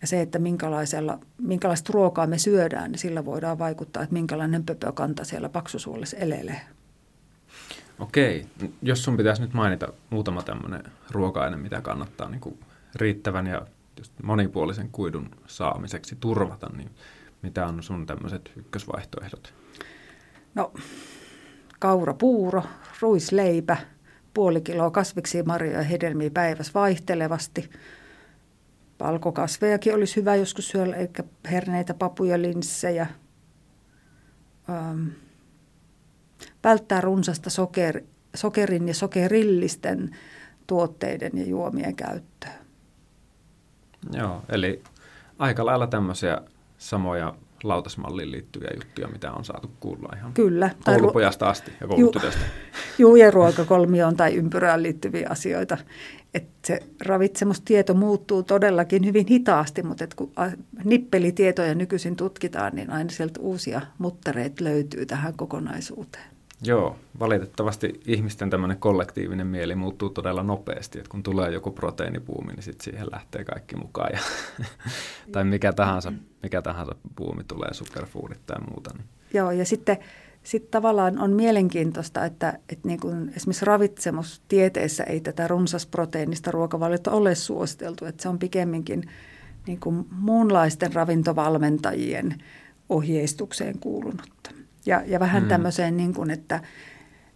ja 0.00 0.06
se, 0.06 0.20
että 0.20 0.38
minkälaisella, 0.38 1.18
minkälaista 1.38 1.92
ruokaa 1.92 2.26
me 2.26 2.38
syödään, 2.38 2.92
niin 2.92 2.98
sillä 2.98 3.24
voidaan 3.24 3.58
vaikuttaa, 3.58 4.02
että 4.02 4.12
minkälainen 4.12 4.64
pöpökanta 4.64 5.24
siellä 5.24 5.48
paksusuolessa 5.48 6.16
elelee. 6.16 6.60
Okei, 7.98 8.46
jos 8.82 9.04
sun 9.04 9.16
pitäisi 9.16 9.42
nyt 9.42 9.54
mainita 9.54 9.88
muutama 10.10 10.42
tämmöinen 10.42 10.84
ruoka-aine, 11.10 11.56
mitä 11.56 11.80
kannattaa 11.80 12.28
niin 12.28 12.40
kuin 12.40 12.58
riittävän 12.94 13.46
ja 13.46 13.66
just 13.98 14.12
monipuolisen 14.22 14.88
kuidun 14.92 15.30
saamiseksi 15.46 16.16
turvata, 16.20 16.70
niin 16.76 16.90
mitä 17.42 17.66
on 17.66 17.82
sun 17.82 18.06
tämmöiset 18.06 18.52
ykkösvaihtoehdot? 18.56 19.54
No, 20.54 20.72
kaurapuuro, 21.78 22.62
ruisleipä, 23.00 23.76
puoli 24.34 24.60
kiloa 24.60 24.90
kasviksi 24.90 25.42
marjoja 25.42 25.78
ja 25.78 25.84
hedelmiä 25.84 26.30
päivässä 26.30 26.72
vaihtelevasti. 26.74 27.70
Palkokasvejakin 28.98 29.94
olisi 29.94 30.16
hyvä 30.16 30.34
joskus 30.36 30.68
syödä, 30.68 30.96
eikä 30.96 31.24
herneitä, 31.50 31.94
papuja, 31.94 32.42
linssejä. 32.42 33.06
Ähm, 34.70 35.08
välttää 36.66 37.00
runsasta 37.00 37.50
soker, 37.50 38.00
sokerin 38.34 38.88
ja 38.88 38.94
sokerillisten 38.94 40.16
tuotteiden 40.66 41.30
ja 41.34 41.44
juomien 41.44 41.96
käyttöä. 41.96 42.52
Joo, 44.12 44.42
eli 44.48 44.82
aika 45.38 45.66
lailla 45.66 45.86
tämmöisiä 45.86 46.40
samoja 46.78 47.34
lautasmalliin 47.64 48.32
liittyviä 48.32 48.70
juttuja, 48.74 49.08
mitä 49.08 49.32
on 49.32 49.44
saatu 49.44 49.70
kuulla 49.80 50.16
ihan 50.16 50.32
Kyllä. 50.32 50.70
koulupojasta 50.84 51.48
asti 51.48 51.72
ja 51.80 51.86
koulutytöstä. 51.86 52.40
Juu, 52.98 53.16
ja 53.16 53.30
ruokakolmioon 53.30 54.16
tai 54.16 54.34
ympyrään 54.34 54.82
liittyviä 54.82 55.28
asioita. 55.30 55.78
Et 56.34 56.48
se 56.64 56.80
ravitsemustieto 57.04 57.94
muuttuu 57.94 58.42
todellakin 58.42 59.06
hyvin 59.06 59.26
hitaasti, 59.26 59.82
mutta 59.82 60.04
et 60.04 60.14
kun 60.14 60.32
nippelitietoja 60.84 61.74
nykyisin 61.74 62.16
tutkitaan, 62.16 62.74
niin 62.74 62.90
aina 62.90 63.10
sieltä 63.10 63.40
uusia 63.40 63.80
muttereita 63.98 64.64
löytyy 64.64 65.06
tähän 65.06 65.34
kokonaisuuteen. 65.36 66.35
Joo, 66.62 66.96
valitettavasti 67.20 68.00
ihmisten 68.06 68.50
tämmöinen 68.50 68.78
kollektiivinen 68.78 69.46
mieli 69.46 69.74
muuttuu 69.74 70.10
todella 70.10 70.42
nopeasti, 70.42 70.98
että 70.98 71.10
kun 71.10 71.22
tulee 71.22 71.50
joku 71.50 71.70
proteiinipuumi, 71.70 72.52
niin 72.52 72.62
sitten 72.62 72.84
siihen 72.84 73.06
lähtee 73.12 73.44
kaikki 73.44 73.76
mukaan. 73.76 74.10
Ja, 74.12 74.18
tai 75.32 75.44
mikä 75.44 75.72
tahansa, 75.72 76.12
mikä 76.42 76.62
tahansa 76.62 76.94
puumi 77.16 77.44
tulee, 77.44 77.74
superfoodit 77.74 78.46
tai 78.46 78.60
muuta. 78.70 78.90
Niin. 78.94 79.06
Joo, 79.34 79.50
ja 79.50 79.64
sitten 79.64 79.98
sit 80.42 80.70
tavallaan 80.70 81.18
on 81.18 81.32
mielenkiintoista, 81.32 82.24
että, 82.24 82.58
että 82.68 82.88
niin 82.88 83.00
kuin 83.00 83.32
esimerkiksi 83.36 83.64
ravitsemustieteessä 83.64 85.04
ei 85.04 85.20
tätä 85.20 85.48
runsasproteiinista 85.48 86.50
ruokavaliota 86.50 87.10
ole 87.10 87.34
suositeltu, 87.34 88.04
että 88.04 88.22
se 88.22 88.28
on 88.28 88.38
pikemminkin 88.38 89.02
niin 89.66 89.80
kuin 89.80 90.06
muunlaisten 90.10 90.92
ravintovalmentajien 90.92 92.42
ohjeistukseen 92.88 93.78
kuulunutta. 93.78 94.55
Ja, 94.86 95.02
ja 95.06 95.20
vähän 95.20 95.42
mm. 95.42 95.48
tämmöiseen, 95.48 95.96
niin 95.96 96.14
kuin, 96.14 96.30
että 96.30 96.60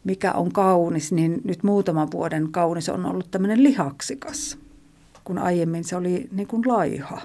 mikä 0.05 0.33
on 0.33 0.53
kaunis, 0.53 1.13
niin 1.13 1.41
nyt 1.45 1.63
muutaman 1.63 2.11
vuoden 2.11 2.53
kaunis 2.53 2.89
on 2.89 3.07
ollut 3.07 3.31
tämmöinen 3.31 3.63
lihaksikas, 3.63 4.59
kun 5.25 5.39
aiemmin 5.39 5.85
se 5.85 5.97
oli 5.97 6.29
niin 6.33 6.49
kuin 6.49 6.63
laiha. 6.67 7.21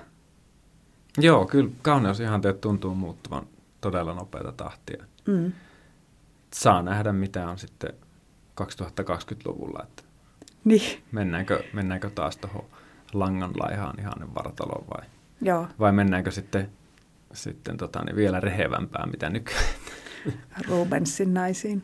Joo, 1.17 1.45
kyllä 1.45 1.69
kauneus 1.81 2.19
ihan 2.19 2.41
tuntuu 2.61 2.95
muuttuvan 2.95 3.47
todella 3.81 4.13
nopeata 4.13 4.51
tahtia. 4.51 5.05
Mm. 5.27 5.51
Saa 6.53 6.81
nähdä, 6.81 7.13
mitä 7.13 7.49
on 7.49 7.57
sitten 7.57 7.93
2020-luvulla, 8.61 9.83
että 9.83 10.03
niin. 10.63 11.03
mennäänkö, 11.11 11.63
mennäänkö 11.73 12.09
taas 12.09 12.37
tuohon 12.37 12.65
langan 13.13 13.51
laihaan 13.59 13.99
ihan 13.99 14.35
vartaloon 14.35 14.85
vai, 14.89 15.05
Joo. 15.41 15.67
vai 15.79 15.91
mennäänkö 15.91 16.31
sitten, 16.31 16.69
sitten 17.33 17.77
tota, 17.77 18.03
niin 18.03 18.15
vielä 18.15 18.39
rehevämpää, 18.39 19.05
mitä 19.05 19.29
nykyään. 19.29 19.65
Rubensin 20.67 21.33
naisiin. 21.33 21.81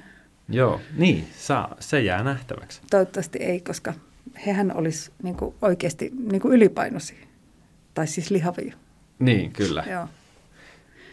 Joo, 0.49 0.81
niin, 0.97 1.27
saa, 1.37 1.75
se 1.79 2.01
jää 2.01 2.23
nähtäväksi. 2.23 2.81
Toivottavasti 2.89 3.39
ei, 3.39 3.61
koska 3.61 3.93
hehän 4.45 4.75
olisi 4.75 5.11
niin 5.23 5.35
kuin 5.35 5.55
oikeasti 5.61 6.11
niin 6.31 6.41
kuin 6.41 6.53
ylipainoisia, 6.53 7.27
tai 7.93 8.07
siis 8.07 8.31
lihavia. 8.31 8.75
Niin, 9.19 9.51
kyllä. 9.51 9.83
Joo. 9.89 10.07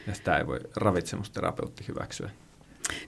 Ja 0.06 0.14
sitä 0.14 0.38
ei 0.38 0.46
voi 0.46 0.60
ravitsemusterapeutti 0.76 1.84
hyväksyä. 1.88 2.30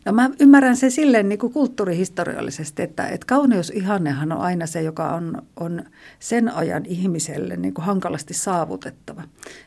No 0.05 0.13
mä 0.13 0.31
ymmärrän 0.41 0.77
se 0.77 0.91
silleen 0.91 1.29
niin 1.29 1.39
kuin 1.39 1.53
kulttuurihistoriallisesti, 1.53 2.83
että, 2.83 3.07
että 3.07 3.27
kauneusihannehan 3.27 4.33
on 4.33 4.41
aina 4.41 4.67
se, 4.67 4.83
joka 4.83 5.15
on, 5.15 5.43
on 5.57 5.85
sen 6.19 6.55
ajan 6.55 6.87
ihmiselle 6.87 7.57
niin 7.57 7.75
kuin 7.75 7.85
hankalasti 7.85 8.35
saavutettava. 8.35 9.23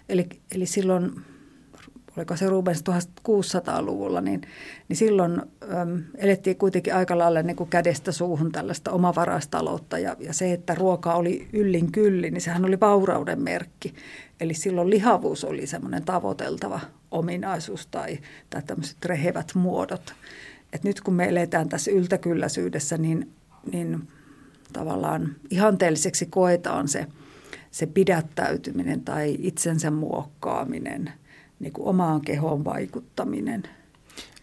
Eli, 0.10 0.28
eli 0.56 0.66
silloin 0.66 1.12
oliko 2.18 2.38
se 2.38 2.50
Rubens 2.50 2.84
1600-luvulla, 2.90 4.22
niin, 4.22 4.42
niin 4.90 4.98
silloin 4.98 5.42
äm, 5.82 6.04
elettiin 6.18 6.58
kuitenkin 6.58 6.96
aika 6.96 7.18
lailla 7.18 7.42
niin 7.42 7.56
kuin 7.56 7.70
kädestä 7.70 8.12
suuhun 8.12 8.52
tällaista 8.52 8.92
omavarastaloutta 8.92 10.00
ja, 10.00 10.16
ja 10.20 10.34
se, 10.34 10.54
että 10.54 10.76
ruoka 10.76 11.14
oli 11.14 11.48
yllin 11.54 11.92
kyllin, 11.92 12.34
niin 12.34 12.42
sehän 12.42 12.66
oli 12.66 12.80
vaurauden 12.80 13.42
merkki. 13.42 13.94
Eli 14.40 14.54
silloin 14.54 14.90
lihavuus 14.90 15.44
oli 15.44 15.68
semmoinen 15.68 16.06
tavoiteltava 16.06 16.80
ominaisuus 17.12 17.88
tai, 17.88 18.20
tai 18.50 18.62
tämmöiset 18.64 19.06
rehevät 19.06 19.52
muodot. 19.56 20.14
Et 20.74 20.84
nyt 20.84 21.02
kun 21.02 21.14
me 21.14 21.30
eletään 21.30 21.70
tässä 21.70 21.92
yltäkylläisyydessä, 21.92 22.98
niin, 22.98 23.32
niin 23.72 24.08
tavallaan 24.74 25.36
ihanteelliseksi 25.50 26.26
koetaan 26.26 26.88
se, 26.88 27.08
se 27.72 27.86
pidättäytyminen 27.86 29.02
tai 29.02 29.38
itsensä 29.40 29.92
muokkaaminen– 29.92 31.12
niin 31.64 31.74
kuin 31.74 31.88
omaan 31.88 32.22
kehoon 32.22 32.66
vaikuttaminen. 32.66 33.64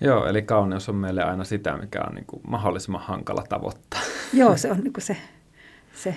Joo, 0.01 0.27
eli 0.27 0.43
kauneus 0.43 0.89
on 0.89 0.95
meille 0.95 1.23
aina 1.23 1.45
sitä, 1.45 1.77
mikä 1.77 2.01
on 2.09 2.15
niin 2.15 2.27
kuin 2.27 2.43
mahdollisimman 2.49 3.03
hankala 3.03 3.45
tavoittaa. 3.49 4.01
Joo, 4.33 4.57
se 4.57 4.71
on 4.71 4.79
niin 4.79 4.93
kuin 4.93 5.05
se, 5.05 5.17
se, 5.95 6.15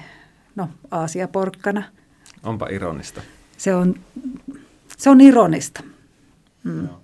no 0.56 0.70
Aasia-porkkana. 0.92 1.84
Onpa 2.44 2.68
ironista. 2.68 3.22
Se 3.58 3.76
on, 3.76 3.96
se 4.98 5.10
on 5.10 5.22
ironista. 5.22 5.84
Mm. 6.63 6.86
Joo. 6.86 7.02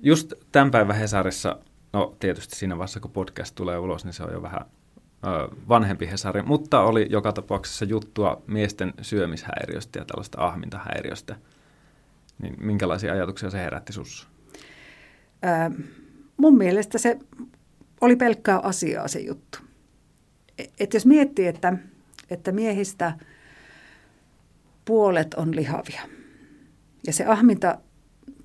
Just 0.00 0.32
tämän 0.52 0.70
päivän 0.70 0.96
Hesarissa, 0.96 1.58
no 1.92 2.16
tietysti 2.20 2.56
siinä 2.56 2.78
vaiheessa 2.78 3.00
kun 3.00 3.10
podcast 3.10 3.54
tulee 3.54 3.78
ulos, 3.78 4.04
niin 4.04 4.12
se 4.12 4.22
on 4.22 4.32
jo 4.32 4.42
vähän 4.42 4.60
ö, 5.26 5.56
vanhempi 5.68 6.10
Hesari, 6.10 6.42
mutta 6.42 6.80
oli 6.80 7.06
joka 7.10 7.32
tapauksessa 7.32 7.84
juttua 7.84 8.42
miesten 8.46 8.94
syömishäiriöstä 9.02 9.98
ja 9.98 10.04
tällaista 10.04 10.46
ahmintahäiriöstä– 10.46 11.36
niin 12.42 12.54
minkälaisia 12.60 13.12
ajatuksia 13.12 13.50
se 13.50 13.58
herätti 13.58 13.92
sinussa? 13.92 14.28
mun 16.36 16.58
mielestä 16.58 16.98
se 16.98 17.18
oli 18.00 18.16
pelkkää 18.16 18.58
asiaa 18.58 19.08
se 19.08 19.20
juttu. 19.20 19.58
E, 20.58 20.64
et 20.80 20.94
jos 20.94 21.06
miettii, 21.06 21.46
että, 21.46 21.76
että 22.30 22.52
miehistä 22.52 23.12
puolet 24.84 25.34
on 25.34 25.56
lihavia 25.56 26.02
ja 27.06 27.12
se 27.12 27.24
ahminta 27.24 27.78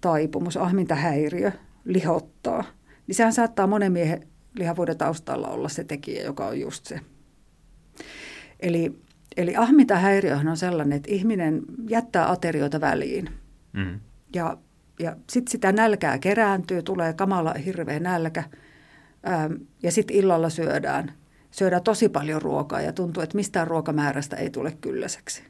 taipumus, 0.01 0.57
ahmintahäiriö 0.57 1.51
lihottaa, 1.85 2.63
niin 3.07 3.15
sehän 3.15 3.33
saattaa 3.33 3.67
monen 3.67 3.91
miehen 3.91 4.27
lihavuuden 4.55 4.97
taustalla 4.97 5.47
olla 5.47 5.69
se 5.69 5.83
tekijä, 5.83 6.23
joka 6.23 6.47
on 6.47 6.59
just 6.59 6.85
se. 6.85 6.99
Eli, 8.59 8.99
eli 9.37 9.55
ahmintahäiriöhän 9.55 10.47
on 10.47 10.57
sellainen, 10.57 10.95
että 10.95 11.11
ihminen 11.11 11.61
jättää 11.89 12.31
aterioita 12.31 12.81
väliin– 12.81 13.29
Mm. 13.73 13.99
Ja, 14.35 14.57
ja 14.99 15.15
sitten 15.29 15.51
sitä 15.51 15.71
nälkää 15.71 16.19
kerääntyy, 16.19 16.83
tulee 16.83 17.13
kamala 17.13 17.53
hirveä 17.53 17.99
nälkä 17.99 18.43
ähm, 19.27 19.53
ja 19.83 19.91
sitten 19.91 20.15
illalla 20.15 20.49
syödään. 20.49 21.13
Syödään 21.51 21.83
tosi 21.83 22.09
paljon 22.09 22.41
ruokaa 22.41 22.81
ja 22.81 22.93
tuntuu, 22.93 23.23
että 23.23 23.35
mistään 23.35 23.67
ruokamäärästä 23.67 24.35
ei 24.35 24.49
tule 24.49 24.71
kylläiseksi. 24.81 25.43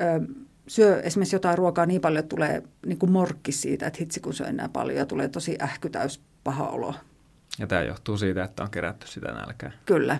Ähm, 0.00 0.24
syö 0.66 1.00
esimerkiksi 1.00 1.36
jotain 1.36 1.58
ruokaa 1.58 1.86
niin 1.86 2.00
paljon, 2.00 2.18
että 2.18 2.36
tulee 2.36 2.62
niin 2.86 2.98
kuin 2.98 3.12
morkki 3.12 3.52
siitä, 3.52 3.86
että 3.86 3.98
hitsi 4.00 4.20
kun 4.20 4.34
syö 4.34 4.46
enää 4.46 4.68
paljon 4.68 4.98
ja 4.98 5.06
tulee 5.06 5.28
tosi 5.28 5.58
ähkytäys 5.62 6.20
paha 6.44 6.68
olo. 6.68 6.94
Ja 7.58 7.66
tämä 7.66 7.82
johtuu 7.82 8.18
siitä, 8.18 8.44
että 8.44 8.62
on 8.62 8.70
kerätty 8.70 9.06
sitä 9.06 9.32
nälkää. 9.32 9.72
Kyllä. 9.86 10.18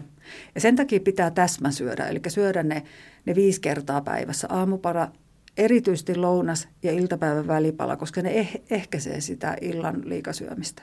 Ja 0.55 0.61
sen 0.61 0.77
takia 0.77 1.01
pitää 1.01 1.31
täsmä 1.31 1.71
syödä, 1.71 2.07
eli 2.07 2.21
syödä 2.29 2.63
ne, 2.63 2.83
ne 3.27 3.35
viisi 3.35 3.61
kertaa 3.61 4.01
päivässä. 4.01 4.49
Aamupara, 4.51 5.09
erityisesti 5.57 6.15
lounas- 6.15 6.69
ja 6.83 6.93
iltapäivän 6.93 7.47
välipala, 7.47 7.97
koska 7.97 8.23
ne 8.23 8.43
eh- 8.43 8.61
ehkäisee 8.71 9.21
sitä 9.21 9.57
illan 9.61 10.03
liikasyömistä. 10.05 10.83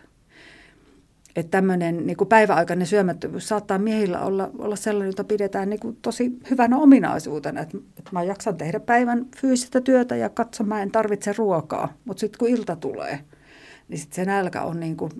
Että 1.35 1.51
tämmöinen 1.51 2.07
niin 2.07 2.17
päiväaikainen 2.29 2.87
syömättömyys 2.87 3.47
saattaa 3.47 3.77
miehillä 3.77 4.19
olla, 4.19 4.49
olla 4.57 4.75
sellainen, 4.75 5.09
jota 5.09 5.23
pidetään 5.23 5.69
niin 5.69 5.79
kuin 5.79 5.97
tosi 6.01 6.31
hyvänä 6.49 6.77
ominaisuutena. 6.77 7.61
Että, 7.61 7.77
että 7.77 8.09
mä 8.11 8.23
jaksan 8.23 8.57
tehdä 8.57 8.79
päivän 8.79 9.25
fyysistä 9.37 9.81
työtä 9.81 10.15
ja 10.15 10.29
katso, 10.29 10.63
mä 10.63 10.81
en 10.81 10.91
tarvitse 10.91 11.33
ruokaa. 11.37 11.93
Mutta 12.05 12.19
sitten 12.19 12.39
kun 12.39 12.49
ilta 12.49 12.75
tulee, 12.75 13.19
niin 13.87 13.99
sitten 13.99 14.15
se 14.15 14.25
nälkä 14.25 14.61
on 14.61 14.79
niin 14.79 14.97
kuin 14.97 15.11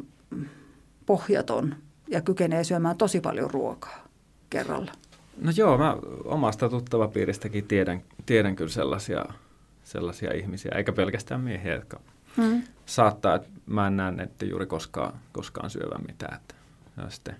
pohjaton 1.05 1.75
ja 2.07 2.21
kykenee 2.21 2.63
syömään 2.63 2.97
tosi 2.97 3.21
paljon 3.21 3.51
ruokaa 3.51 4.07
kerralla. 4.49 4.91
No 5.37 5.51
joo, 5.57 5.77
mä 5.77 5.97
omasta 6.25 6.69
tuttavapiiristäkin 6.69 7.67
tiedän, 7.67 8.01
tiedän 8.25 8.55
kyllä 8.55 8.71
sellaisia, 8.71 9.25
sellaisia 9.83 10.33
ihmisiä, 10.33 10.71
eikä 10.75 10.91
pelkästään 10.91 11.41
miehiä, 11.41 11.75
jotka 11.75 11.99
hmm. 12.37 12.63
saattaa, 12.85 13.35
että 13.35 13.49
mä 13.65 13.87
en 13.87 13.97
näe 13.97 14.23
että 14.23 14.45
juuri 14.45 14.65
koskaan, 14.65 15.19
koskaan 15.31 15.69
syövän 15.69 16.05
mitään. 16.07 16.35
Että, 16.35 16.55
ja 16.97 17.09
sitten 17.09 17.35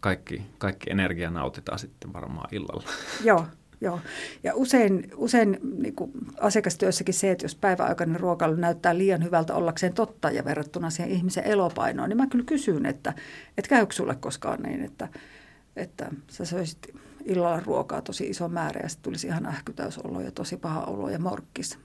kaikki, 0.00 0.42
kaikki 0.58 0.90
energia 0.90 1.30
nautitaan 1.30 1.78
sitten 1.78 2.12
varmaan 2.12 2.48
illalla. 2.52 2.88
Joo, 3.24 3.46
joo. 3.80 4.00
Ja 4.42 4.54
usein, 4.54 5.10
usein 5.16 5.58
niin 5.78 5.94
kuin 5.94 6.12
asiakastyössäkin 6.40 7.14
se, 7.14 7.30
että 7.30 7.44
jos 7.44 7.54
päiväaikainen 7.54 8.20
ruokailu 8.20 8.54
näyttää 8.54 8.98
liian 8.98 9.24
hyvältä 9.24 9.54
ollakseen 9.54 9.94
totta 9.94 10.30
ja 10.30 10.44
verrattuna 10.44 10.90
siihen 10.90 11.12
ihmisen 11.12 11.44
elopainoon, 11.44 12.08
niin 12.08 12.16
mä 12.16 12.26
kyllä 12.26 12.44
kysyn, 12.44 12.86
että, 12.86 13.12
että 13.58 13.68
käykö 13.68 13.94
sulle 13.94 14.14
koskaan 14.14 14.62
niin, 14.62 14.84
että, 14.84 15.08
että 15.76 16.10
sä 16.28 16.44
söisit 16.44 16.94
illalla 17.24 17.60
ruokaa 17.60 18.02
tosi 18.02 18.24
iso 18.24 18.48
määrä 18.48 18.80
ja 18.82 18.88
sitten 18.88 19.02
tulisi 19.02 19.26
ihan 19.26 19.46
ähkytäysolo 19.46 20.20
ja 20.20 20.30
tosi 20.30 20.56
paha 20.56 20.84
olo 20.84 21.10
ja 21.10 21.18
morkkis. 21.18 21.78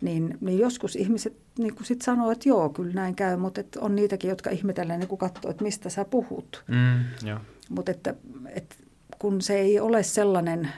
Niin, 0.00 0.38
niin 0.40 0.58
joskus 0.58 0.96
ihmiset 0.96 1.36
niin 1.58 1.74
sit 1.82 2.02
sanoo, 2.02 2.30
että 2.30 2.48
joo, 2.48 2.68
kyllä 2.68 2.92
näin 2.92 3.14
käy, 3.14 3.36
mutta 3.36 3.60
et 3.60 3.76
on 3.76 3.96
niitäkin, 3.96 4.28
jotka 4.28 4.50
ihmetellään 4.50 5.00
niin 5.00 5.18
katsoo, 5.18 5.50
että 5.50 5.64
mistä 5.64 5.90
sä 5.90 6.04
puhut. 6.04 6.64
Mm, 6.68 7.04
mutta 7.68 7.90
että, 7.90 8.14
että 8.54 8.76
kun 9.18 9.40
se 9.40 9.58
ei 9.58 9.80
ole 9.80 10.02
sellainen 10.02 10.68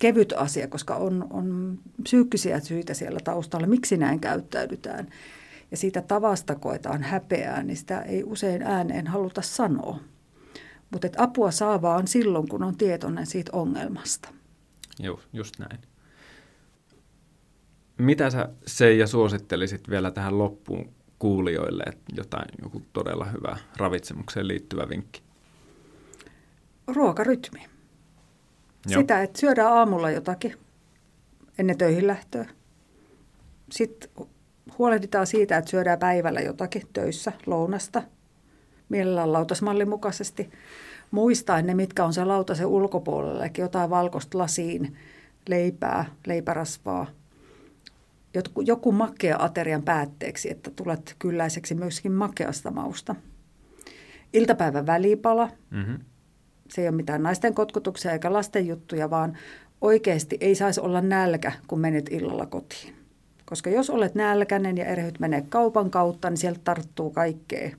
kevyt 0.00 0.32
asia, 0.36 0.68
koska 0.68 0.96
on, 0.96 1.26
on 1.30 1.78
psyykkisiä 2.02 2.60
syitä 2.60 2.94
siellä 2.94 3.20
taustalla, 3.24 3.66
miksi 3.66 3.96
näin 3.96 4.20
käyttäydytään. 4.20 5.08
Ja 5.70 5.76
siitä 5.76 6.02
tavasta 6.02 6.54
koetaan 6.54 7.02
häpeää, 7.02 7.62
niin 7.62 7.76
sitä 7.76 8.02
ei 8.02 8.24
usein 8.24 8.62
ääneen 8.62 9.06
haluta 9.06 9.42
sanoa. 9.42 10.00
Mutta 10.90 11.08
apua 11.16 11.50
saa 11.50 11.82
vaan 11.82 12.06
silloin, 12.06 12.48
kun 12.48 12.62
on 12.62 12.76
tietoinen 12.76 13.26
siitä 13.26 13.50
ongelmasta. 13.54 14.28
Joo, 14.98 15.20
just 15.32 15.58
näin. 15.58 15.80
Mitä 17.98 18.30
sä 18.30 18.48
Seija 18.66 19.06
suosittelisit 19.06 19.90
vielä 19.90 20.10
tähän 20.10 20.38
loppuun 20.38 20.92
kuulijoille, 21.18 21.82
että 21.86 22.12
jotain 22.16 22.48
joku 22.62 22.82
todella 22.92 23.24
hyvä 23.24 23.56
ravitsemukseen 23.76 24.48
liittyvä 24.48 24.88
vinkki? 24.88 25.22
Ruokarytmi. 26.86 27.66
Joo. 28.86 29.00
Sitä, 29.00 29.22
että 29.22 29.40
syödään 29.40 29.72
aamulla 29.72 30.10
jotakin 30.10 30.56
ennen 31.58 31.78
töihin 31.78 32.06
lähtöä. 32.06 32.46
Sitten 33.70 34.10
huolehditaan 34.78 35.26
siitä, 35.26 35.56
että 35.56 35.70
syödään 35.70 35.98
päivällä 35.98 36.40
jotakin 36.40 36.82
töissä, 36.92 37.32
lounasta, 37.46 38.02
mielellään 38.90 39.32
lautasmallin 39.32 39.88
mukaisesti. 39.88 40.50
Muistaen 41.10 41.66
ne, 41.66 41.74
mitkä 41.74 42.04
on 42.04 42.12
se 42.12 42.24
lautasen 42.24 42.66
ulkopuolella, 42.66 43.44
eli 43.44 43.52
jotain 43.58 43.90
valkoista 43.90 44.38
lasiin, 44.38 44.96
leipää, 45.48 46.04
leipärasvaa, 46.26 47.06
joku, 48.34 48.60
joku 48.60 48.92
makea 48.92 49.36
aterian 49.38 49.82
päätteeksi, 49.82 50.50
että 50.50 50.70
tulet 50.70 51.16
kylläiseksi 51.18 51.74
myöskin 51.74 52.12
makeasta 52.12 52.70
mausta. 52.70 53.14
Iltapäivän 54.32 54.86
välipala. 54.86 55.48
Mm-hmm. 55.70 55.98
Se 56.68 56.82
ei 56.82 56.88
ole 56.88 56.96
mitään 56.96 57.22
naisten 57.22 57.54
kotkutuksia 57.54 58.12
eikä 58.12 58.32
lasten 58.32 58.66
juttuja, 58.66 59.10
vaan 59.10 59.38
oikeasti 59.80 60.36
ei 60.40 60.54
saisi 60.54 60.80
olla 60.80 61.00
nälkä, 61.00 61.52
kun 61.66 61.80
menet 61.80 62.06
illalla 62.10 62.46
kotiin. 62.46 62.94
Koska 63.44 63.70
jos 63.70 63.90
olet 63.90 64.14
nälkäinen 64.14 64.76
ja 64.76 64.84
erehdyt 64.84 65.20
menee 65.20 65.42
kaupan 65.48 65.90
kautta, 65.90 66.30
niin 66.30 66.36
sieltä 66.38 66.60
tarttuu 66.64 67.10
kaikkea 67.10 67.70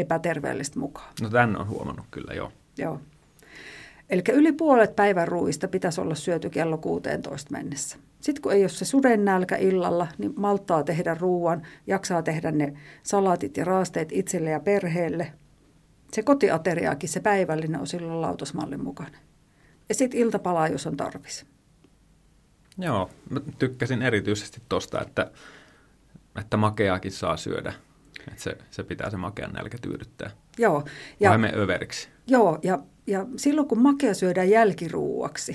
epäterveellistä 0.00 0.78
mukaan. 0.78 1.12
No 1.20 1.30
tämän 1.30 1.56
on 1.56 1.68
huomannut 1.68 2.06
kyllä, 2.10 2.34
joo. 2.34 2.52
Joo. 2.78 3.00
Eli 4.10 4.22
yli 4.32 4.52
puolet 4.52 4.96
päivän 4.96 5.28
ruuista 5.28 5.68
pitäisi 5.68 6.00
olla 6.00 6.14
syöty 6.14 6.50
kello 6.50 6.78
16 6.78 7.52
mennessä. 7.52 7.98
Sitten 8.20 8.42
kun 8.42 8.52
ei 8.52 8.62
ole 8.62 8.68
se 8.68 8.84
suden 8.84 9.24
nälkä 9.24 9.56
illalla, 9.56 10.08
niin 10.18 10.34
malttaa 10.36 10.84
tehdä 10.84 11.14
ruuan, 11.20 11.62
jaksaa 11.86 12.22
tehdä 12.22 12.50
ne 12.50 12.74
salaatit 13.02 13.56
ja 13.56 13.64
raasteet 13.64 14.08
itselle 14.12 14.50
ja 14.50 14.60
perheelle. 14.60 15.32
Se 16.12 16.22
kotiateriaakin, 16.22 17.08
se 17.08 17.20
päivällinen 17.20 17.80
on 17.80 17.86
silloin 17.86 18.20
lautasmallin 18.20 18.84
mukainen. 18.84 19.20
Ja 19.88 19.94
sitten 19.94 20.20
iltapalaa, 20.20 20.68
jos 20.68 20.86
on 20.86 20.96
tarvis. 20.96 21.46
Joo, 22.78 23.10
mä 23.30 23.40
tykkäsin 23.58 24.02
erityisesti 24.02 24.62
tuosta, 24.68 25.00
että, 25.02 25.30
että 26.40 26.56
makeaakin 26.56 27.12
saa 27.12 27.36
syödä. 27.36 27.72
Että 28.28 28.42
se, 28.42 28.58
se 28.70 28.82
pitää 28.82 29.10
se 29.10 29.16
makean 29.16 29.52
nälkä 29.52 29.78
tyydyttää. 29.82 30.30
Joo. 30.58 30.84
Ja, 31.20 31.30
Vai 31.30 31.38
me 31.38 31.52
överiksi. 31.56 32.08
Joo, 32.26 32.58
ja, 32.62 32.78
ja 33.06 33.26
silloin 33.36 33.68
kun 33.68 33.82
makea 33.82 34.14
syödään 34.14 34.50
jälkiruuaksi, 34.50 35.52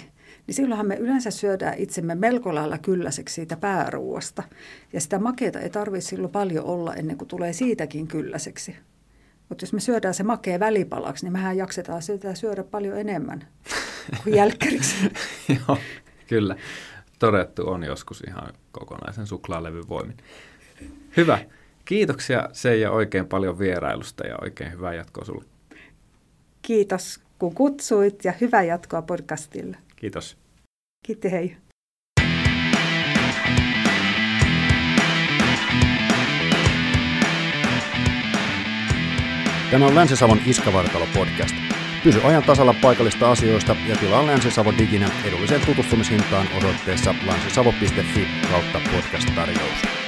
niin 0.47 0.55
silloinhan 0.55 0.87
me 0.87 0.95
yleensä 0.95 1.31
syödään 1.31 1.77
itsemme 1.77 2.15
melko 2.15 2.55
lailla 2.55 2.77
kylläiseksi 2.77 3.35
siitä 3.35 3.57
pääruuasta. 3.57 4.43
Ja 4.93 5.01
sitä 5.01 5.19
makeita 5.19 5.59
ei 5.59 5.69
tarvitse 5.69 6.09
silloin 6.09 6.31
paljon 6.31 6.65
olla 6.65 6.93
ennen 6.93 7.17
kuin 7.17 7.27
tulee 7.27 7.53
siitäkin 7.53 8.07
kylläiseksi. 8.07 8.75
Mutta 9.49 9.63
jos 9.63 9.73
me 9.73 9.79
syödään 9.79 10.13
se 10.13 10.23
makea 10.23 10.59
välipalaksi, 10.59 11.25
niin 11.25 11.33
mehän 11.33 11.57
jaksetaan 11.57 12.01
sitä 12.01 12.35
syödä 12.35 12.63
paljon 12.63 12.97
enemmän 12.97 13.47
kuin 14.23 14.35
jälkkäriksi. 14.39 14.95
Joo, 15.49 15.77
kyllä. 16.27 16.55
Todettu 17.19 17.69
on 17.69 17.83
joskus 17.83 18.23
ihan 18.27 18.53
kokonaisen 18.71 19.27
suklaalevyn 19.27 19.89
voimin. 19.89 20.17
Hyvä. 21.17 21.39
Kiitoksia 21.85 22.49
Seija 22.53 22.91
oikein 22.91 23.27
paljon 23.27 23.59
vierailusta 23.59 24.27
ja 24.27 24.35
oikein 24.41 24.71
hyvää 24.71 24.93
jatkoa 24.93 25.25
sinulle. 25.25 25.45
Kiitos 26.61 27.19
kun 27.39 27.55
kutsuit 27.55 28.25
ja 28.25 28.33
hyvää 28.41 28.63
jatkoa 28.63 29.01
podcastille. 29.01 29.77
Kiitos. 29.95 30.37
Kiitti, 31.05 31.31
hei. 31.31 31.57
Tämä 39.71 39.85
on 39.85 39.95
Länsi-Savon 39.95 40.39
Iskavartalo 40.45 41.07
podcast. 41.13 41.55
Pysy 42.03 42.19
ajan 42.23 42.43
tasalla 42.43 42.75
paikallista 42.81 43.31
asioista 43.31 43.75
ja 43.87 43.95
tilaa 43.95 44.27
Länsi-Savo 44.27 44.73
Diginä 44.77 45.11
edulliseen 45.25 45.61
tutustumishintaan 45.65 46.47
osoitteessa 46.57 47.15
länsisavo.fi 47.25 48.27
kautta 48.51 48.79
podcast-tarjous. 48.91 50.02